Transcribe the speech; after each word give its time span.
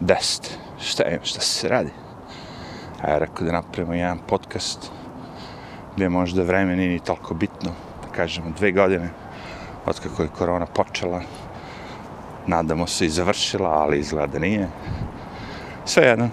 deset. 0.00 0.58
Šta 0.80 1.02
je, 1.02 1.20
šta 1.22 1.40
se 1.40 1.68
radi? 1.68 1.90
A 3.02 3.10
ja 3.10 3.18
rekao 3.18 3.46
da 3.46 3.52
napravimo 3.52 3.94
jedan 3.94 4.18
podcast 4.28 4.90
gdje 5.94 6.08
možda 6.08 6.42
vreme 6.42 6.76
nije 6.76 6.88
ni 6.88 7.00
toliko 7.00 7.34
bitno, 7.34 7.70
da 8.02 8.08
kažemo 8.16 8.50
dve 8.58 8.72
godine 8.72 9.10
od 9.86 10.00
kako 10.00 10.22
je 10.22 10.28
korona 10.28 10.66
počela. 10.66 11.22
Nadamo 12.46 12.86
se 12.86 13.06
i 13.06 13.08
završila, 13.08 13.70
ali 13.70 13.98
izgleda 13.98 14.32
da 14.32 14.38
nije. 14.38 14.68
Sve 15.84 16.02
jedno. 16.02 16.28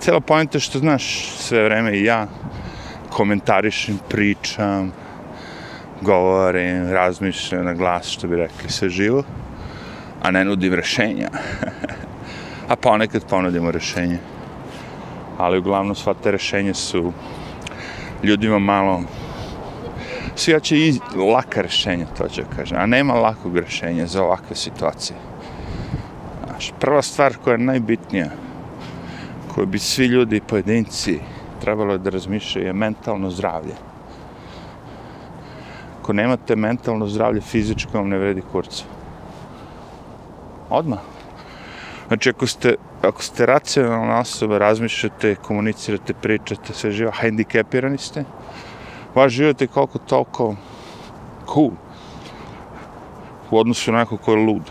Cijela 0.00 0.20
pojenta 0.20 0.58
što 0.58 0.78
znaš 0.78 1.30
sve 1.36 1.64
vreme 1.64 1.92
i 1.92 2.04
ja 2.04 2.26
komentarišem, 3.10 3.98
pričam, 4.08 4.92
govorim, 6.00 6.90
razmišljam 6.90 7.64
na 7.64 7.74
glas, 7.74 8.06
što 8.06 8.28
bi 8.28 8.36
rekli, 8.36 8.70
sve 8.70 8.88
živo, 8.88 9.22
a 10.22 10.30
ne 10.30 10.44
nudim 10.44 10.74
rešenja. 10.74 11.28
a 12.68 12.68
pa 12.68 12.76
ponekad 12.76 13.24
ponudimo 13.30 13.70
rešenje. 13.70 14.18
Ali 15.38 15.58
uglavnom 15.58 15.94
sva 15.94 16.14
te 16.14 16.30
rešenja 16.30 16.74
su 16.74 17.12
ljudima 18.22 18.58
malo 18.58 19.02
svi 20.36 20.60
će 20.60 20.78
i 20.78 20.98
laka 21.16 21.60
rešenja, 21.60 22.06
to 22.18 22.28
ću 22.28 22.42
kažem, 22.56 22.78
a 22.78 22.86
nema 22.86 23.14
lakog 23.14 23.56
rešenja 23.56 24.06
za 24.06 24.22
ovakve 24.22 24.56
situacije. 24.56 25.16
Znaš, 26.46 26.72
prva 26.80 27.02
stvar 27.02 27.36
koja 27.44 27.52
je 27.52 27.58
najbitnija, 27.58 28.30
koju 29.54 29.66
bi 29.66 29.78
svi 29.78 30.06
ljudi 30.06 30.36
i 30.36 30.40
pojedinci 30.40 31.18
trebalo 31.60 31.98
da 31.98 32.10
razmišljaju 32.10 32.66
je 32.66 32.72
mentalno 32.72 33.30
zdravlje. 33.30 33.74
Ako 36.00 36.12
nemate 36.12 36.56
mentalno 36.56 37.06
zdravlje, 37.06 37.40
fizičko 37.40 37.98
vam 37.98 38.08
ne 38.08 38.18
vredi 38.18 38.42
kurca. 38.52 38.84
Odmah. 40.72 40.98
Znači, 42.08 42.30
ako 42.30 42.46
ste, 42.46 42.74
ako 43.02 43.22
ste 43.22 43.46
racionalna 43.46 44.18
osoba, 44.20 44.58
razmišljate, 44.58 45.34
komunicirate, 45.34 46.14
pričate, 46.14 46.74
sve 46.74 46.90
živo, 46.92 47.12
hendikepirani 47.20 47.98
ste, 47.98 48.24
vaš 49.14 49.32
život 49.32 49.60
je 49.60 49.66
koliko 49.66 49.98
toliko 49.98 50.56
cool 51.54 51.70
u 53.50 53.58
odnosu 53.58 53.92
na 53.92 53.98
neko 53.98 54.16
ko 54.16 54.32
je 54.32 54.46
lud. 54.46 54.70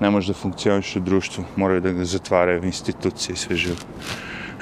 Ne 0.00 0.10
može 0.10 0.32
da 0.32 0.38
funkcioniše 0.38 0.98
u 0.98 1.02
društvu, 1.02 1.44
moraju 1.56 1.80
da 1.80 1.92
ga 1.92 2.04
zatvaraju 2.04 2.64
institucije 2.64 3.34
i 3.34 3.36
sve 3.36 3.56
živo. 3.56 3.76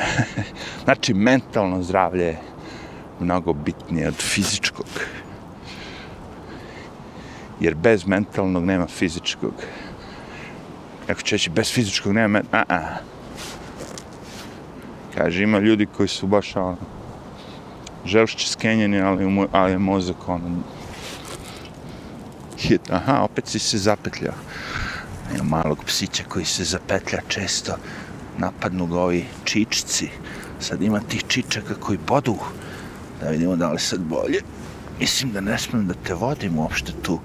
znači, 0.85 1.15
mentalno 1.15 1.83
zdravlje 1.83 2.25
je 2.25 2.39
mnogo 3.21 3.53
bitnije 3.53 4.09
od 4.09 4.17
fizičkog. 4.17 4.87
Jer 7.61 7.75
bez 7.75 8.07
mentalnog 8.07 8.65
nema 8.65 8.87
fizičkog. 8.87 9.55
Neko 11.11 11.23
će 11.23 11.35
reći, 11.35 11.51
bez 11.51 11.73
fizičkog 11.73 12.13
nema. 12.13 12.43
A, 12.53 12.63
a. 12.69 12.81
Kaže, 15.15 15.43
ima 15.43 15.59
ljudi 15.59 15.87
koji 15.87 16.09
su 16.09 16.27
baš 16.27 16.57
ono, 16.57 16.77
želšće 18.05 18.49
skenjeni, 18.49 19.01
ali, 19.01 19.49
ali 19.53 19.73
je 19.73 19.79
mozak 19.79 20.29
ono, 20.29 20.63
hit, 22.59 22.91
aha, 22.91 23.21
opet 23.23 23.47
si 23.47 23.59
se 23.59 23.79
zapetljao. 23.79 24.35
Ima 25.35 25.45
malog 25.45 25.85
psića 25.85 26.25
koji 26.29 26.45
se 26.45 26.65
zapetlja 26.65 27.19
često, 27.29 27.77
napadnu 28.39 28.87
ga 28.87 29.01
ovi 29.01 29.25
čičci. 29.45 30.09
Sad 30.61 30.83
ima 30.83 31.01
tih 31.01 31.25
čičaka 31.29 31.75
koji 31.75 31.99
bodu, 32.07 32.37
da 33.21 33.31
vidimo 33.31 33.57
da 33.57 33.73
li 33.73 33.81
sad 33.81 34.01
bolje. 34.01 34.43
Mislim 35.01 35.33
da 35.33 35.41
ne 35.41 35.59
smijem 35.59 35.87
da 35.87 35.95
te 35.95 36.15
vodim 36.15 36.59
uopšte 36.59 36.93
tu 37.03 37.21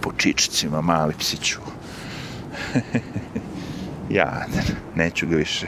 po 0.00 0.12
čičcima, 0.16 0.80
mali 0.80 1.14
psiću. 1.18 1.60
ja, 4.18 4.46
neću 4.94 5.26
ga 5.26 5.36
više. 5.36 5.66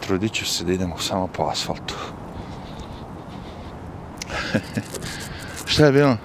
Trudit 0.00 0.32
ću 0.32 0.46
se 0.46 0.64
da 0.64 0.72
idemo 0.72 0.98
samo 0.98 1.26
po 1.26 1.42
asfaltu. 1.42 1.94
Šta 5.66 5.86
je 5.86 5.92
bilo? 5.92 6.16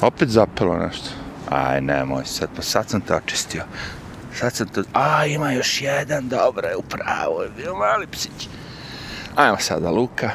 Opet 0.00 0.28
zapelo 0.28 0.76
nešto. 0.76 1.08
Aj, 1.50 1.80
nemoj 1.80 2.24
sad, 2.24 2.48
pa 2.56 2.62
sad 2.62 2.88
sam 2.88 3.00
to 3.00 3.16
očistio. 3.16 3.62
Sad 4.34 4.52
sam 4.52 4.68
to... 4.68 4.82
A, 4.92 5.26
ima 5.26 5.52
još 5.52 5.82
jedan, 5.82 6.28
dobro 6.28 6.68
je, 6.68 6.76
upravo 6.76 7.42
je 7.42 7.50
bio 7.56 7.74
mali 7.74 8.06
psić. 8.06 8.48
Ajmo 9.36 9.56
sada, 9.58 9.90
Luka. 9.90 10.30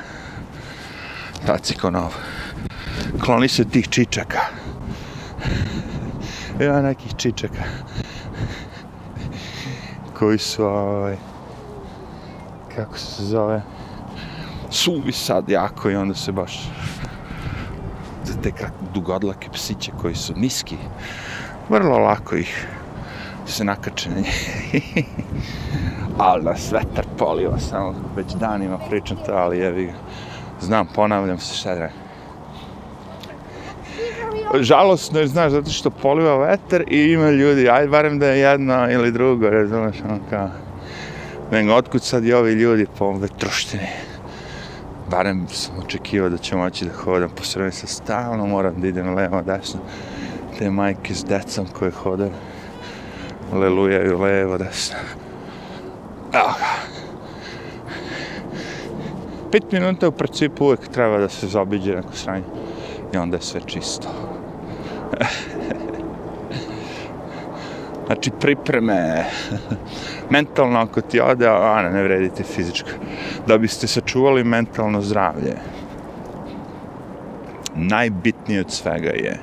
Sad 1.46 1.66
si 1.66 1.78
ko 1.78 1.90
nov. 1.90 2.14
Kloni 3.25 3.47
se 3.47 3.66
tih 3.66 3.90
čičaka. 3.90 4.40
Ima 6.59 6.81
nekih 6.81 7.12
čičaka. 7.18 7.64
Koji 10.22 10.38
su, 10.38 10.66
ovaj... 10.66 11.16
Kako 12.76 12.98
se 12.98 13.24
zove? 13.26 13.62
Suvi 14.70 15.12
sad 15.12 15.50
jako 15.50 15.90
i 15.90 15.96
onda 15.96 16.16
se 16.16 16.32
baš 16.32 16.70
za 18.24 18.34
te 18.44 18.52
dugodlake 18.94 19.50
psiće 19.54 19.92
koji 20.02 20.16
su 20.16 20.34
niski, 20.36 20.78
vrlo 21.70 21.98
lako 21.98 22.36
ih 22.36 22.68
se 23.46 23.64
nakače 23.64 24.09
na 24.09 24.16
nje. 24.16 24.32
ali 26.18 26.44
nas 26.44 26.72
vetar 26.72 27.06
poliva, 27.18 27.59
samo 27.59 27.96
već 28.16 28.34
danima 28.34 28.78
pričam 28.90 29.18
to, 29.26 29.32
ali 29.34 29.58
jevi 29.58 29.86
ga. 29.86 29.94
Znam, 30.62 30.88
ponavljam 30.96 31.38
se 31.40 31.56
šta 31.56 31.76
da 31.76 31.90
Žalostno 34.60 35.20
je, 35.20 35.28
znaš, 35.28 35.52
zato 35.52 35.70
što 35.70 35.90
poliva 35.90 36.38
vetar 36.38 36.84
i 36.88 37.12
ima 37.12 37.30
ljudi, 37.30 37.70
aj 37.70 37.88
barem 37.88 38.20
da 38.20 38.28
je 38.28 38.40
jedno 38.40 38.92
ili 38.92 39.12
drugo, 39.12 39.50
razumeš, 39.50 39.96
ono 40.06 40.20
kao... 40.30 40.50
Nego, 41.52 41.74
otkud 41.74 42.04
sad 42.04 42.26
i 42.26 42.34
ovi 42.34 42.54
ljudi 42.54 42.86
po 42.98 43.12
vetroštini? 43.12 43.88
barem 45.12 45.48
sam 45.50 45.76
očekivao 45.86 46.30
da 46.30 46.38
ću 46.38 46.58
moći 46.58 46.86
da 46.86 46.92
hodam 46.94 47.30
po 47.30 47.44
sredini 47.44 47.72
sa 47.72 47.88
stalno, 47.88 48.46
moram 48.46 48.82
da 48.82 48.88
idem 48.88 49.16
levo, 49.16 49.42
desno. 49.42 49.80
Te 50.58 50.70
majke 50.70 51.14
s 51.14 51.26
decom 51.26 51.68
koje 51.80 51.92
hode, 51.92 52.30
lelujaju 53.54 54.20
levo, 54.20 54.58
desno. 54.58 54.98
Evo 56.34 56.54
ga. 56.60 56.72
Pet 59.52 59.72
minuta 59.72 60.08
u 60.08 60.12
principu 60.12 60.66
uvek 60.66 60.88
treba 60.88 61.18
da 61.18 61.30
se 61.30 61.48
zaobiđe 61.48 61.96
neko 61.96 62.14
sranje 62.14 62.46
i 63.14 63.18
onda 63.18 63.38
je 63.38 63.42
sve 63.42 63.62
čisto. 63.66 64.31
znači 68.06 68.32
pripreme 68.40 69.26
mentalno 70.30 70.80
ako 70.80 71.02
ti 71.02 71.20
ode, 71.20 71.48
a 71.48 71.82
ne, 71.82 72.04
vredite 72.04 72.44
fizičko. 72.44 72.90
Da 73.48 73.58
biste 73.58 73.88
sačuvali 73.88 74.44
mentalno 74.44 75.02
zdravlje, 75.02 75.56
najbitnije 77.76 78.62
od 78.62 78.72
svega 78.72 79.09
je 79.09 79.40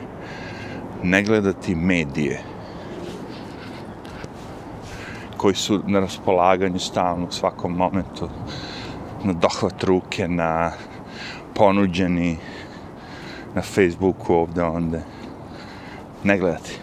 ne 1.02 1.22
gledati 1.22 1.74
medije 1.74 2.40
koji 5.36 5.54
su 5.54 5.82
na 5.86 6.00
raspolaganju 6.00 6.78
stalno 6.78 7.26
u 7.26 7.32
svakom 7.32 7.72
momentu 7.72 8.28
na 9.24 9.32
dohvat 9.32 9.84
ruke, 9.84 10.28
na 10.28 10.72
ponuđeni 11.54 12.36
na 13.54 13.62
Facebooku 13.62 14.34
ovde, 14.34 14.62
onde. 14.62 15.02
Ne 16.24 16.38
gledati. 16.38 16.78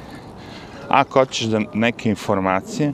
Ako 0.89 1.19
hoćeš 1.19 1.47
da 1.47 1.61
neke 1.73 2.09
informacije, 2.09 2.93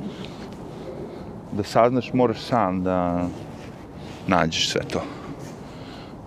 da 1.51 1.63
saznaš, 1.63 2.13
moraš 2.13 2.41
sam 2.41 2.83
da 2.83 3.27
nađeš 4.27 4.69
sve 4.69 4.81
to. 4.81 5.03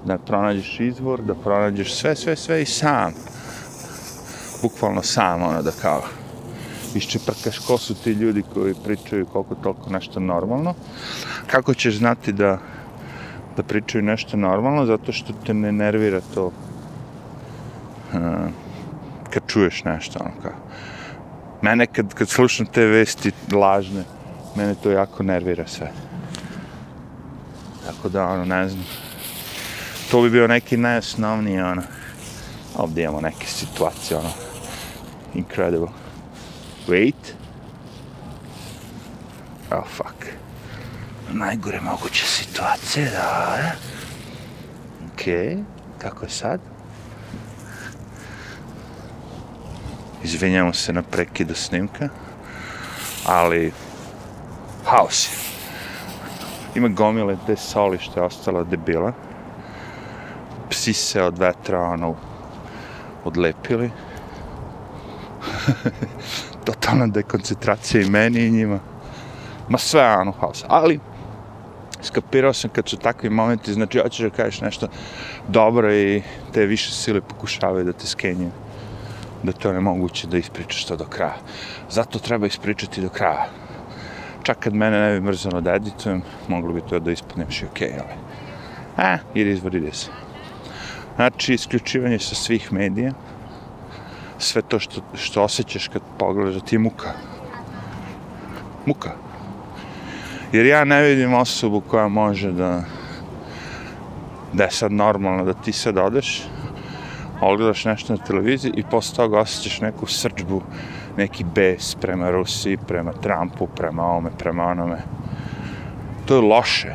Da 0.05 0.19
pronađeš 0.19 0.81
izvor, 0.81 1.23
da 1.23 1.35
pronađeš 1.35 1.95
sve, 1.95 2.17
sve, 2.17 2.37
sve 2.37 2.63
i 2.63 2.67
sam. 2.67 3.13
Bukvalno 4.63 5.03
sam, 5.03 5.43
ono, 5.43 5.63
da 5.63 5.71
kao 5.83 6.03
iščeprkaš 6.95 7.59
ko 7.59 7.79
su 7.79 7.95
ti 7.95 8.11
ljudi 8.11 8.43
koji 8.55 8.75
pričaju 8.85 9.27
koliko 9.27 9.55
toliko 9.55 9.91
nešto 9.91 10.21
normalno. 10.21 10.75
Kako 11.47 11.75
ćeš 11.75 11.97
znati 11.97 12.33
da 12.33 12.59
da 13.57 13.63
pričaju 13.63 14.05
nešto 14.05 14.37
normalno, 14.37 14.87
zato 14.87 15.13
što 15.13 15.33
te 15.47 15.55
ne 15.55 15.73
nervira 15.73 16.21
to 16.35 16.47
uh, 16.47 18.21
kad 19.35 19.43
čuješ 19.47 19.85
nešto, 19.85 20.19
ono 20.21 20.33
kao. 20.43 20.53
Mene 21.63 21.87
kad, 21.87 22.15
kad 22.15 22.29
slušam 22.29 22.67
te 22.67 22.87
vesti 22.87 23.33
lažne, 23.53 24.05
mene 24.57 24.75
to 24.75 24.91
jako 24.91 25.23
nervira 25.23 25.67
sve. 25.67 25.93
Tako 27.87 28.09
da, 28.09 28.27
ono, 28.27 28.45
ne 28.45 28.69
znam. 28.69 28.85
To 30.11 30.23
bi 30.23 30.31
bio 30.31 30.47
neki 30.47 30.77
najosnovniji, 30.77 31.61
ono. 31.61 31.83
Ovdje 32.77 33.05
imamo 33.05 33.21
neke 33.21 33.47
situacije, 33.47 34.19
ono. 34.19 34.31
Incredible. 35.35 35.89
Wait. 36.89 37.35
Oh, 39.71 39.85
fuck. 39.87 40.27
Najgore 41.33 41.81
moguće 41.81 42.27
situacije, 42.27 43.11
da. 43.11 43.57
E. 43.59 43.73
Okej. 45.13 45.35
Okay. 45.35 45.63
Kako 45.99 46.25
je 46.25 46.31
sad? 46.31 46.61
Izvinjamo 50.35 50.73
se 50.73 50.93
na 50.93 51.03
prekidu 51.03 51.55
snimka 51.55 52.09
ali 53.27 53.73
haos 54.85 55.29
je. 55.29 55.39
Ima 56.75 56.89
gomile 56.89 57.37
te 57.47 57.57
soli 57.57 57.99
što 57.99 58.21
je 58.21 58.27
ostala 58.27 58.65
debila. 58.65 59.13
Psi 60.71 60.93
se 60.93 61.23
od 61.23 61.39
vetra 61.39 61.81
ono 61.81 62.15
odlepili. 63.25 63.91
Totalna 66.67 67.07
dekoncentracija 67.07 68.03
i 68.03 68.11
meni 68.11 68.47
i 68.47 68.51
njima. 68.51 68.79
Ma 69.69 69.79
sve 69.79 70.17
ono 70.17 70.33
haos. 70.33 70.65
Ali, 70.69 71.01
skapirao 72.03 72.53
sam 72.53 72.71
kad 72.71 72.89
su 72.89 72.97
takvi 72.97 73.31
momenti, 73.31 73.73
znači 73.73 73.99
hoćeš 73.99 74.21
da 74.21 74.37
kažeš 74.37 74.61
nešto 74.61 74.89
dobro 75.49 75.95
i 75.95 76.23
te 76.53 76.67
više 76.67 76.93
sile 76.93 77.21
pokušavaju 77.21 77.85
da 77.85 77.93
te 77.93 78.07
skenju 78.07 78.51
da 79.45 79.53
to 79.53 79.73
je 79.73 79.81
moguće 79.81 80.27
da 80.27 80.39
ispričaš 80.39 80.85
to 80.85 80.97
do 80.97 81.05
kraja. 81.05 81.37
Zato 81.91 82.19
treba 82.19 82.47
ispričati 82.47 83.01
do 83.01 83.09
kraja. 83.09 83.47
Čak 84.43 84.59
kad 84.59 84.75
mene 84.75 85.01
ne 85.01 85.13
bi 85.13 85.27
mrzano 85.27 85.61
da 85.61 85.75
editujem, 85.75 86.23
moglo 86.49 86.73
bi 86.73 86.81
to 86.89 86.99
da 86.99 87.13
ispadnem 87.13 87.51
še 87.51 87.67
okej, 87.67 87.89
okay, 87.89 88.01
ali... 88.01 88.19
A, 88.97 89.19
ili 89.35 89.51
izvori 89.51 89.91
se. 89.93 90.11
Znači, 91.17 91.55
isključivanje 91.55 92.19
sa 92.19 92.35
svih 92.35 92.73
medija, 92.73 93.13
sve 94.39 94.63
to 94.63 94.79
što, 94.79 95.03
što 95.15 95.43
osjećaš 95.43 95.89
kad 95.89 96.03
pogledaš 96.19 96.63
ti 96.65 96.75
je 96.75 96.79
muka. 96.79 97.13
Muka. 98.87 99.15
Jer 100.53 100.67
ja 100.67 100.85
ne 100.85 101.03
vidim 101.03 101.35
osobu 101.35 101.81
koja 101.81 102.09
može 102.09 102.53
da 102.53 102.85
da 104.55 104.65
je 104.65 104.71
sad 104.71 104.93
normalno 104.93 105.45
da 105.45 105.53
ti 105.53 105.73
sad 105.73 105.99
odeš, 105.99 106.43
ogledaš 107.41 107.85
nešto 107.85 108.13
na 108.13 108.25
televiziji 108.25 108.73
i 108.77 108.85
posle 108.91 109.17
toga 109.17 109.39
osjećaš 109.39 109.81
neku 109.81 110.07
srđbu, 110.07 110.63
neki 111.17 111.45
bes 111.55 111.95
prema 111.95 112.31
Rusiji, 112.31 112.77
prema 112.77 113.13
Trumpu, 113.13 113.67
prema 113.67 114.03
ovome, 114.03 114.31
prema 114.39 114.65
onome. 114.65 114.99
To 116.27 116.35
je 116.35 116.41
loše. 116.41 116.95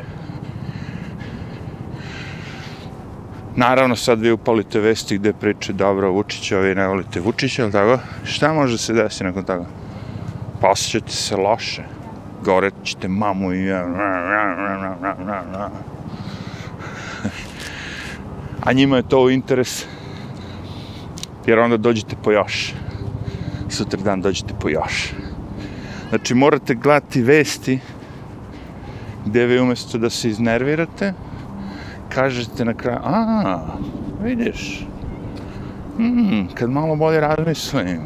Naravno, 3.56 3.96
sad 3.96 4.20
vi 4.20 4.32
upalite 4.32 4.80
vesti 4.80 5.18
gde 5.18 5.32
priče 5.32 5.72
dobro 5.72 6.10
Vučića, 6.10 6.58
vi 6.58 6.74
ne 6.74 6.86
volite 6.86 7.20
Vučića, 7.20 7.62
ali 7.62 7.72
tako? 7.72 7.98
Šta 8.24 8.52
može 8.52 8.78
se 8.78 8.92
desiti 8.92 9.24
nakon 9.24 9.44
toga? 9.44 9.64
Pa 10.60 10.68
osjećate 10.68 11.12
se 11.12 11.36
loše. 11.36 11.82
Gore 12.44 12.70
ćete 12.84 13.08
mamu 13.08 13.52
i. 13.52 13.72
A 18.66 18.72
njima 18.72 18.96
je 18.96 19.08
to 19.08 19.22
u 19.22 19.30
interes 19.30 19.86
jer 21.50 21.58
onda 21.58 21.76
dođete 21.76 22.16
po 22.22 22.32
još. 22.32 22.74
Sutra 23.68 24.00
dan 24.02 24.20
dođete 24.20 24.54
po 24.60 24.68
još. 24.68 25.12
Znači, 26.08 26.34
morate 26.34 26.74
gledati 26.74 27.22
vesti 27.22 27.78
gdje 29.26 29.46
vi 29.46 29.60
umjesto 29.60 29.98
da 29.98 30.10
se 30.10 30.28
iznervirate, 30.28 31.12
kažete 32.08 32.64
na 32.64 32.74
kraju, 32.74 32.98
a, 33.04 33.58
vidiš, 34.22 34.86
hmm, 35.96 36.48
kad 36.54 36.70
malo 36.70 36.96
bolje 36.96 37.20
razmislim, 37.20 38.00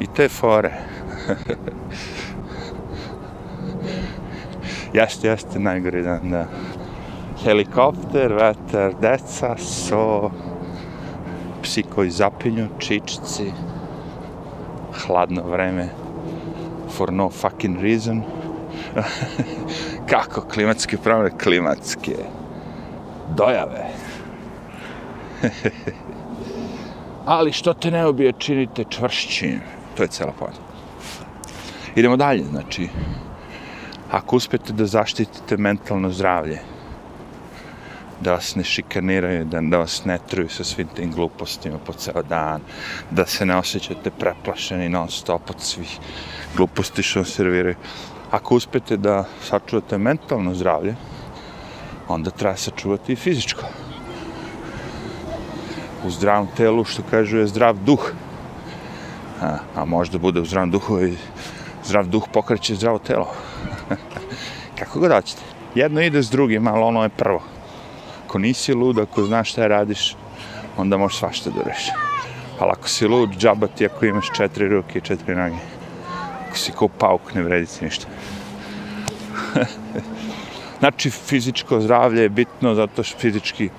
i 0.00 0.06
te 0.16 0.28
fore. 0.28 0.72
jeste, 4.98 5.28
jeste, 5.28 5.58
najgori 5.58 6.02
dan, 6.02 6.30
da. 6.30 6.46
Helikopter, 7.44 8.32
vetar, 8.32 8.94
deca, 9.00 9.56
so, 9.58 10.30
psi 11.74 11.82
koji 11.82 12.10
zapinju, 12.10 12.68
čičici, 12.78 13.52
hladno 15.06 15.42
vreme, 15.42 15.88
for 16.96 17.12
no 17.12 17.30
fucking 17.30 17.80
reason. 17.82 18.22
Kako 20.10 20.40
klimatske 20.40 20.96
promjene? 20.96 21.38
Klimatske 21.38 22.14
dojave. 23.36 23.90
Ali 27.26 27.52
što 27.52 27.74
te 27.74 27.90
ne 27.90 28.06
ubije, 28.08 28.32
činite 28.38 28.84
čvršćim. 28.88 29.60
To 29.96 30.02
je 30.02 30.08
cela 30.08 30.32
pojena. 30.38 30.58
Idemo 31.96 32.16
dalje, 32.16 32.44
znači, 32.44 32.88
ako 34.10 34.36
uspete 34.36 34.72
da 34.72 34.86
zaštitite 34.86 35.56
mentalno 35.56 36.10
zdravlje, 36.10 36.58
da 38.24 38.32
vas 38.32 38.54
ne 38.56 38.64
šikaniraju, 38.64 39.44
da, 39.44 39.60
da 39.60 39.78
vas 39.78 40.04
ne 40.04 40.18
truju 40.28 40.48
sa 40.48 40.64
svim 40.64 40.88
tim 40.96 41.12
glupostima 41.12 41.78
po 41.86 41.92
ceo 41.92 42.22
dan, 42.22 42.60
da 43.10 43.26
se 43.26 43.46
ne 43.46 43.56
osjećate 43.56 44.10
preplašeni 44.10 44.88
non 44.88 45.10
stop 45.10 45.50
od 45.50 45.60
svih 45.60 45.98
gluposti 46.56 47.02
što 47.02 47.18
vam 47.18 47.26
serviraju. 47.26 47.76
Ako 48.30 48.56
uspete 48.56 48.96
da 48.96 49.24
sačuvate 49.44 49.98
mentalno 49.98 50.54
zdravlje, 50.54 50.94
onda 52.08 52.30
treba 52.30 52.56
sačuvati 52.56 53.12
i 53.12 53.16
fizičko. 53.16 53.62
U 56.04 56.10
zdravom 56.10 56.48
telu, 56.56 56.84
što 56.84 57.02
kažu, 57.10 57.38
je 57.38 57.46
zdrav 57.46 57.76
duh. 57.84 58.12
A, 59.40 59.58
a 59.76 59.84
možda 59.84 60.18
bude 60.18 60.40
u 60.40 60.44
zdravom 60.44 60.70
duhu 60.70 61.00
i 61.00 61.16
zdrav 61.84 62.06
duh 62.06 62.28
pokreće 62.32 62.74
zdravo 62.74 62.98
telo. 62.98 63.28
Kako 64.78 65.00
god 65.00 65.12
hoćete. 65.12 65.42
Jedno 65.74 66.00
ide 66.00 66.22
s 66.22 66.30
drugim, 66.30 66.66
ali 66.68 66.82
ono 66.82 67.02
je 67.02 67.08
prvo 67.08 67.53
ako 68.34 68.38
nisi 68.38 68.74
lud, 68.74 68.98
ako 68.98 69.22
znaš 69.22 69.50
šta 69.50 69.66
radiš, 69.66 70.16
onda 70.76 70.96
možeš 70.96 71.18
svašta 71.18 71.50
da 71.50 71.62
reši. 71.62 71.92
Ali 72.58 72.70
ako 72.70 72.88
si 72.88 73.06
lud, 73.06 73.30
džaba 73.38 73.66
ti 73.66 73.86
ako 73.86 74.06
imaš 74.06 74.26
četiri 74.36 74.68
ruke 74.68 74.98
i 74.98 75.02
četiri 75.02 75.36
noge. 75.36 75.54
Ako 76.48 76.58
si 76.58 76.72
kao 76.72 76.88
pauk, 76.88 77.34
ne 77.34 77.42
vredi 77.42 77.66
ti 77.66 77.84
ništa. 77.84 78.06
znači, 80.80 81.10
fizičko 81.10 81.80
zdravlje 81.80 82.22
je 82.22 82.28
bitno 82.28 82.74
zato 82.74 83.02
što 83.02 83.18
fizički 83.18 83.70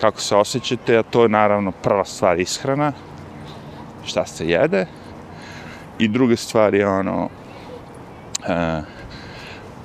kako 0.00 0.20
se 0.20 0.36
osjećate, 0.36 0.98
a 0.98 1.02
to 1.02 1.22
je 1.22 1.28
naravno 1.28 1.72
prva 1.72 2.04
stvar 2.04 2.40
ishrana, 2.40 2.92
šta 4.06 4.26
se 4.26 4.46
jede, 4.48 4.86
i 5.98 6.08
druga 6.08 6.36
stvar 6.36 6.74
je 6.74 6.88
ono, 6.88 7.28
e, 8.46 8.82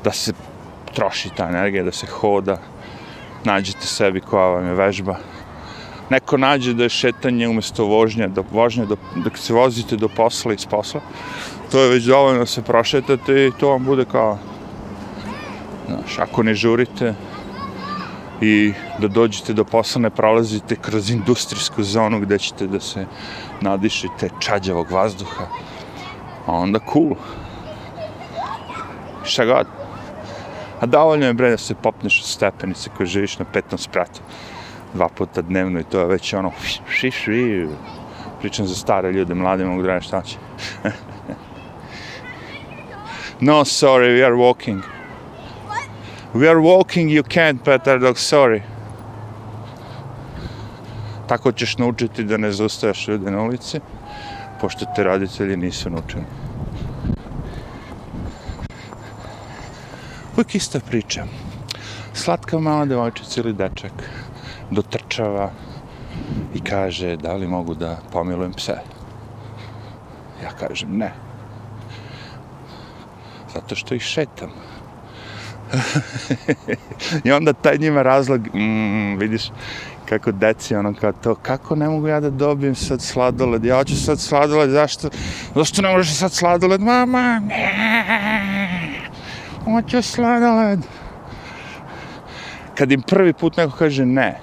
da 0.03 0.11
se 0.11 0.33
troši 0.93 1.29
ta 1.35 1.47
energija, 1.49 1.83
da 1.83 1.91
se 1.91 2.07
hoda, 2.07 2.57
nađete 3.43 3.85
sebi 3.87 4.21
koja 4.21 4.45
vam 4.45 4.65
je 4.65 4.73
vežba. 4.73 5.15
Neko 6.09 6.37
nađe 6.37 6.73
da 6.73 6.83
je 6.83 6.89
šetanje 6.89 7.47
umjesto 7.47 7.85
vožnje, 7.85 8.27
da, 8.27 8.43
vožnje 8.51 8.85
do, 8.85 8.97
da 9.15 9.29
se 9.35 9.53
vozite 9.53 9.97
do 9.97 10.07
posla 10.07 10.53
i 10.53 10.57
s 10.57 10.65
posla, 10.65 11.01
to 11.71 11.79
je 11.79 11.89
već 11.89 12.03
dovoljno 12.03 12.39
da 12.39 12.45
se 12.45 12.61
prošetate 12.61 13.45
i 13.47 13.51
to 13.59 13.69
vam 13.69 13.85
bude 13.85 14.05
kao, 14.05 14.37
znaš, 15.87 16.19
ako 16.19 16.43
ne 16.43 16.53
žurite 16.53 17.13
i 18.41 18.73
da 18.99 19.07
dođete 19.07 19.53
do 19.53 19.63
posla, 19.63 20.01
ne 20.01 20.09
prolazite 20.09 20.75
kroz 20.75 21.11
industrijsku 21.11 21.83
zonu 21.83 22.19
gdje 22.19 22.37
ćete 22.37 22.67
da 22.67 22.79
se 22.79 23.05
nadišite 23.61 24.29
čađavog 24.39 24.91
vazduha, 24.91 25.47
a 26.45 26.53
onda 26.53 26.79
cool. 26.93 27.15
Šta 29.23 29.45
god. 29.45 29.78
A 30.79 30.85
dovoljno 30.85 31.25
je 31.25 31.33
bre 31.33 31.49
da 31.49 31.57
se 31.57 31.75
popneš 31.75 32.19
od 32.19 32.25
stepenice 32.25 32.89
koje 32.97 33.07
živiš 33.07 33.39
na 33.39 33.45
petom 33.45 33.79
spratu 33.79 34.21
dva 34.93 35.09
puta 35.09 35.41
dnevno 35.41 35.79
i 35.79 35.83
to 35.83 35.99
je 35.99 36.05
već 36.05 36.33
ono 36.33 36.51
ši, 36.89 37.11
ši, 37.11 37.67
pričam 38.39 38.67
za 38.67 38.75
stare 38.75 39.11
ljude, 39.11 39.33
mlade 39.33 39.65
mogu 39.65 39.83
da 39.83 40.01
šta 40.01 40.21
će. 40.21 40.37
no, 43.39 43.65
sorry, 43.65 44.17
we 44.17 44.25
are 44.25 44.35
walking. 44.35 44.81
We 46.33 46.49
are 46.49 46.59
walking, 46.59 47.09
you 47.09 47.23
can't, 47.23 47.63
Petar 47.65 47.99
Dog, 47.99 48.15
sorry. 48.15 48.61
Tako 51.27 51.51
ćeš 51.51 51.77
naučiti 51.77 52.23
da 52.23 52.37
ne 52.37 52.51
zostajaš 52.51 53.07
ljude 53.07 53.31
na 53.31 53.41
ulici, 53.41 53.79
pošto 54.61 54.85
te 54.95 55.03
roditelji 55.03 55.57
nisu 55.57 55.89
naučeni. 55.89 56.38
Uvijek 60.39 60.55
ista 60.55 60.79
priča. 60.79 61.23
Slatka 62.13 62.59
mala 62.59 62.85
devojčica 62.85 63.41
ili 63.41 63.53
dečak 63.53 63.91
dotrčava 64.71 65.51
i 66.55 66.59
kaže 66.59 67.15
da 67.15 67.33
li 67.33 67.47
mogu 67.47 67.75
da 67.75 67.97
pomilujem 68.11 68.53
pse. 68.53 68.77
Ja 70.43 70.51
kažem 70.59 70.97
ne. 70.97 71.11
Zato 73.53 73.75
što 73.75 73.95
ih 73.95 74.01
šetam. 74.01 74.49
I 77.25 77.31
onda 77.31 77.53
taj 77.53 77.77
njima 77.77 78.01
razlog, 78.01 78.47
mm, 78.55 79.17
vidiš 79.17 79.51
kako 80.09 80.31
deci, 80.31 80.75
ono 80.75 80.93
kao 80.93 81.11
to, 81.11 81.35
kako 81.35 81.75
ne 81.75 81.89
mogu 81.89 82.07
ja 82.07 82.19
da 82.19 82.29
dobijem 82.29 82.75
sad 82.75 83.01
sladoled, 83.01 83.65
ja 83.65 83.75
hoću 83.75 83.95
sad 83.95 84.19
sladoled, 84.19 84.69
zašto, 84.69 85.09
zašto 85.55 85.81
ne 85.81 85.91
možeš 85.91 86.15
sad 86.15 86.31
sladoled, 86.31 86.81
mama, 86.81 87.41
hoću 89.71 90.01
sladoled. 90.01 90.79
Kad 92.75 92.91
im 92.91 93.01
prvi 93.01 93.33
put 93.33 93.57
neko 93.57 93.77
kaže 93.77 94.05
ne, 94.05 94.39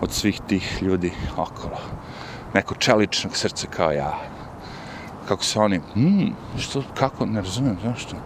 od 0.00 0.12
svih 0.12 0.40
tih 0.48 0.82
ljudi 0.82 1.12
okolo, 1.36 1.78
neko 2.54 2.74
čeličnog 2.74 3.36
srca 3.36 3.66
kao 3.66 3.92
ja, 3.92 4.18
kako 5.28 5.44
se 5.44 5.58
oni, 5.60 5.80
hmm, 5.94 6.34
što, 6.58 6.82
kako, 6.94 7.26
ne 7.26 7.40
razumijem, 7.40 7.76
zašto? 7.84 8.16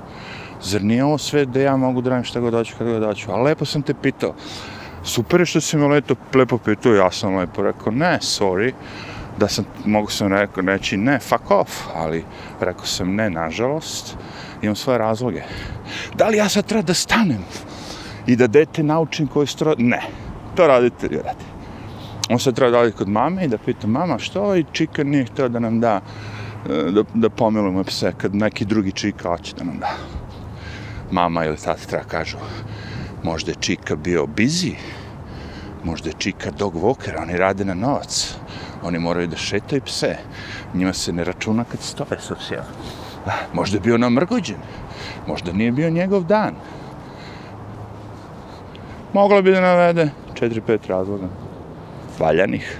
Zar 0.63 0.83
nije 0.83 1.05
ovo 1.05 1.19
sve 1.19 1.45
da 1.47 1.61
ja 1.61 1.77
mogu 1.77 2.01
da 2.01 2.11
radim 2.11 2.25
šta 2.25 2.41
god 2.41 2.55
hoću, 2.55 2.75
kada 2.79 2.91
god 2.91 3.05
hoću? 3.05 3.33
Ali 3.33 3.43
lepo 3.43 3.65
sam 3.65 3.83
te 3.83 3.95
pitao. 3.95 4.35
Super 5.05 5.41
je 5.41 5.47
što 5.47 5.61
si 5.61 5.77
me 5.77 5.87
leto, 5.87 6.15
lepo 6.35 6.59
pitao, 6.59 6.95
ja 6.95 7.11
sam 7.11 7.37
lepo 7.37 7.63
rekao, 7.63 7.93
ne, 7.93 8.19
sorry, 8.21 8.73
da 9.39 9.49
sam, 9.49 9.65
mogu 9.85 10.11
sam 10.11 10.29
rekao, 10.29 10.63
reći 10.67 10.97
ne, 10.97 11.19
fuck 11.19 11.51
off, 11.51 11.71
ali 11.95 12.25
rekao 12.61 12.87
sam 12.87 13.15
ne, 13.15 13.31
nažalost, 13.31 14.17
imam 14.63 14.77
svoje 14.77 14.99
razloge. 14.99 15.43
Da 16.15 16.29
li 16.29 16.37
ja 16.37 16.49
sad 16.49 16.67
treba 16.67 16.83
da 16.83 16.95
stanem 16.95 17.45
i 18.27 18.37
da 18.37 18.47
dete 18.47 18.83
naučim 18.83 19.27
koji 19.27 19.47
stro... 19.47 19.75
Ne, 19.79 20.03
to 20.57 20.67
raditelji 20.67 21.17
radi. 21.17 21.45
On 22.31 22.39
sad 22.39 22.55
treba 22.55 22.71
da 22.71 22.91
kod 22.91 23.09
mame 23.09 23.45
i 23.45 23.49
da 23.49 23.59
pita 23.59 23.87
mama 23.87 24.19
što 24.19 24.57
i 24.57 24.65
čika 24.73 25.05
nije 25.05 25.25
htio 25.25 25.49
da 25.49 25.59
nam 25.59 25.81
da 25.81 26.01
eh, 26.71 26.91
da, 26.91 27.03
da 27.15 27.29
pomilujemo 27.29 27.85
pse 27.85 28.13
kad 28.17 28.35
neki 28.35 28.65
drugi 28.65 28.93
čika 28.93 29.29
hoće 29.29 29.55
da 29.59 29.65
nam 29.65 29.79
da. 29.79 29.97
Mama 31.11 31.45
ili 31.45 31.57
tata 31.57 31.87
treba 31.87 32.05
kažu 32.05 32.37
možda 33.23 33.51
je 33.51 33.57
čika 33.61 33.97
bio 33.97 34.27
busy, 34.27 34.75
možda 35.85 36.09
je 36.09 36.15
čika 36.19 36.51
dog 36.51 36.75
walker, 36.75 37.23
oni 37.23 37.37
rade 37.37 37.65
na 37.65 37.75
novac, 37.75 38.35
oni 38.83 38.99
moraju 38.99 39.27
da 39.27 39.37
šetaju 39.37 39.83
pse, 39.83 40.17
njima 40.75 40.93
se 40.93 41.13
ne 41.13 41.25
računa 41.25 41.65
kad 41.65 41.81
stoje 41.81 42.21
sa 42.21 42.35
psijama. 42.35 42.67
Možda 43.53 43.77
je 43.77 43.81
bio 43.81 43.99
namrgođen, 43.99 44.57
možda 45.27 45.53
nije 45.53 45.73
bio 45.73 45.91
njegov 45.91 46.25
dan. 46.25 46.55
Moglo 49.13 49.43
bi 49.43 49.53
da 49.53 49.61
navede 49.61 50.11
4-5 50.41 50.79
razloga 50.89 51.29
valjanih, 52.19 52.79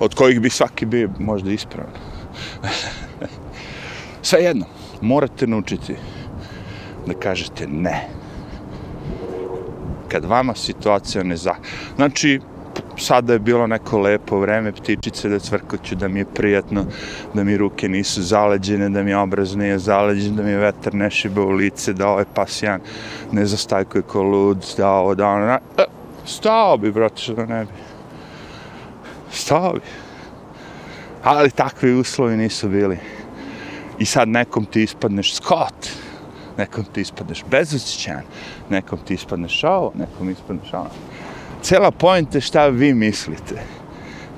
od 0.00 0.14
kojih 0.14 0.40
bi 0.40 0.50
svaki 0.50 0.86
bio 0.86 1.10
možda 1.18 1.50
ispravan. 1.50 1.92
Sve 4.22 4.40
jedno, 4.40 4.66
morate 5.00 5.46
naučiti 5.46 5.94
da 7.06 7.14
kažete 7.14 7.66
ne. 7.66 8.08
Kad 10.08 10.24
vama 10.24 10.54
situacija 10.54 11.24
ne 11.24 11.36
za... 11.36 11.54
Znači, 11.96 12.40
sada 12.96 13.32
je 13.32 13.38
bilo 13.38 13.66
neko 13.66 13.98
lepo 13.98 14.38
vreme, 14.38 14.72
ptičice 14.72 15.28
da 15.28 15.38
cvrkoću, 15.38 15.94
da 15.94 16.08
mi 16.08 16.20
je 16.20 16.24
prijatno, 16.24 16.84
da 17.34 17.44
mi 17.44 17.56
ruke 17.56 17.88
nisu 17.88 18.22
zaleđene, 18.22 18.88
da 18.88 19.02
mi 19.02 19.14
obraz 19.14 19.56
nije 19.56 19.78
zaleđen, 19.78 20.36
da 20.36 20.42
mi 20.42 20.54
vetar 20.56 20.94
ne 20.94 21.10
šiba 21.10 21.42
u 21.42 21.50
lice, 21.50 21.92
da 21.92 22.08
ovaj 22.08 22.24
pasijan 22.34 22.80
ne 23.32 23.46
zastajkuje 23.46 24.02
ko 24.02 24.22
lud, 24.22 24.64
da 24.76 24.90
ovo, 24.90 25.14
da 25.14 25.28
ono, 25.28 25.46
na... 25.46 25.58
E, 25.78 25.84
stao 26.26 26.76
bi, 26.76 26.92
brate, 26.92 27.22
što 27.22 27.34
da 27.34 27.46
ne 27.46 27.64
bi. 27.64 27.72
Stao 29.30 29.72
bi. 29.72 29.80
Ali 31.24 31.50
takvi 31.50 31.94
uslovi 31.94 32.36
nisu 32.36 32.68
bili. 32.68 32.98
I 33.98 34.04
sad 34.04 34.28
nekom 34.28 34.64
ti 34.64 34.82
ispadneš 34.82 35.34
Scott, 35.34 35.90
nekom 36.58 36.84
ti 36.84 37.00
ispadneš 37.00 37.44
bezosjećan, 37.50 38.22
nekom 38.70 38.98
ti 38.98 39.14
ispadneš 39.14 39.64
ovo, 39.64 39.92
nekom 39.94 40.30
ispadneš 40.30 40.74
ono 40.74 40.90
cela 41.68 41.90
pojenta 41.90 42.40
šta 42.40 42.66
vi 42.66 42.94
mislite. 42.94 43.60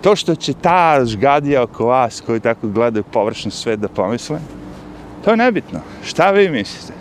To 0.02 0.16
što 0.16 0.34
će 0.34 0.52
ta 0.52 1.04
žgadija 1.04 1.62
oko 1.62 1.86
vas 1.86 2.20
koji 2.26 2.40
tako 2.40 2.68
gledaju 2.68 3.04
površno 3.12 3.50
sve 3.50 3.76
da 3.76 3.88
pomisle, 3.88 4.38
to 5.24 5.30
je 5.30 5.36
nebitno. 5.36 5.80
Šta 6.04 6.30
vi 6.30 6.48
mislite? 6.48 6.92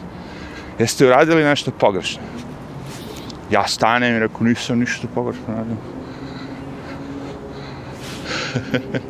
Jeste 0.80 1.08
uradili 1.08 1.44
nešto 1.44 1.72
pogrešno? 1.72 2.22
Ja 3.52 3.68
stanem 3.68 4.16
i 4.16 4.20
reku, 4.20 4.44
nisam 4.44 4.80
ništa 4.80 5.08
pogrešno 5.16 5.46
radio. 5.48 5.76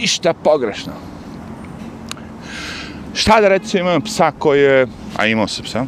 ništa 0.00 0.32
pogrešno. 0.32 0.92
Šta 3.14 3.40
da 3.40 3.48
recimo 3.48 3.90
imam 3.90 4.02
psa 4.02 4.32
koji 4.38 4.62
je, 4.62 4.86
a 5.16 5.26
imao 5.26 5.48
sam 5.48 5.64
psa, 5.64 5.86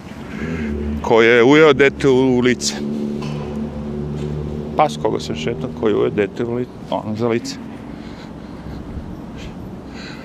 koji 1.07 1.27
je 1.27 1.45
ujeo 1.45 1.73
dete 1.73 2.09
u 2.09 2.41
lice. 2.41 2.75
Pas 4.77 4.99
koga 5.03 5.21
se 5.21 5.35
šeta, 5.35 5.69
koji 5.81 5.93
je 5.93 5.97
ujeo 5.97 6.11
dete 6.11 6.45
u 6.45 6.55
lice, 6.55 6.71
ono, 6.91 7.17
za 7.17 7.29
lice. 7.29 7.55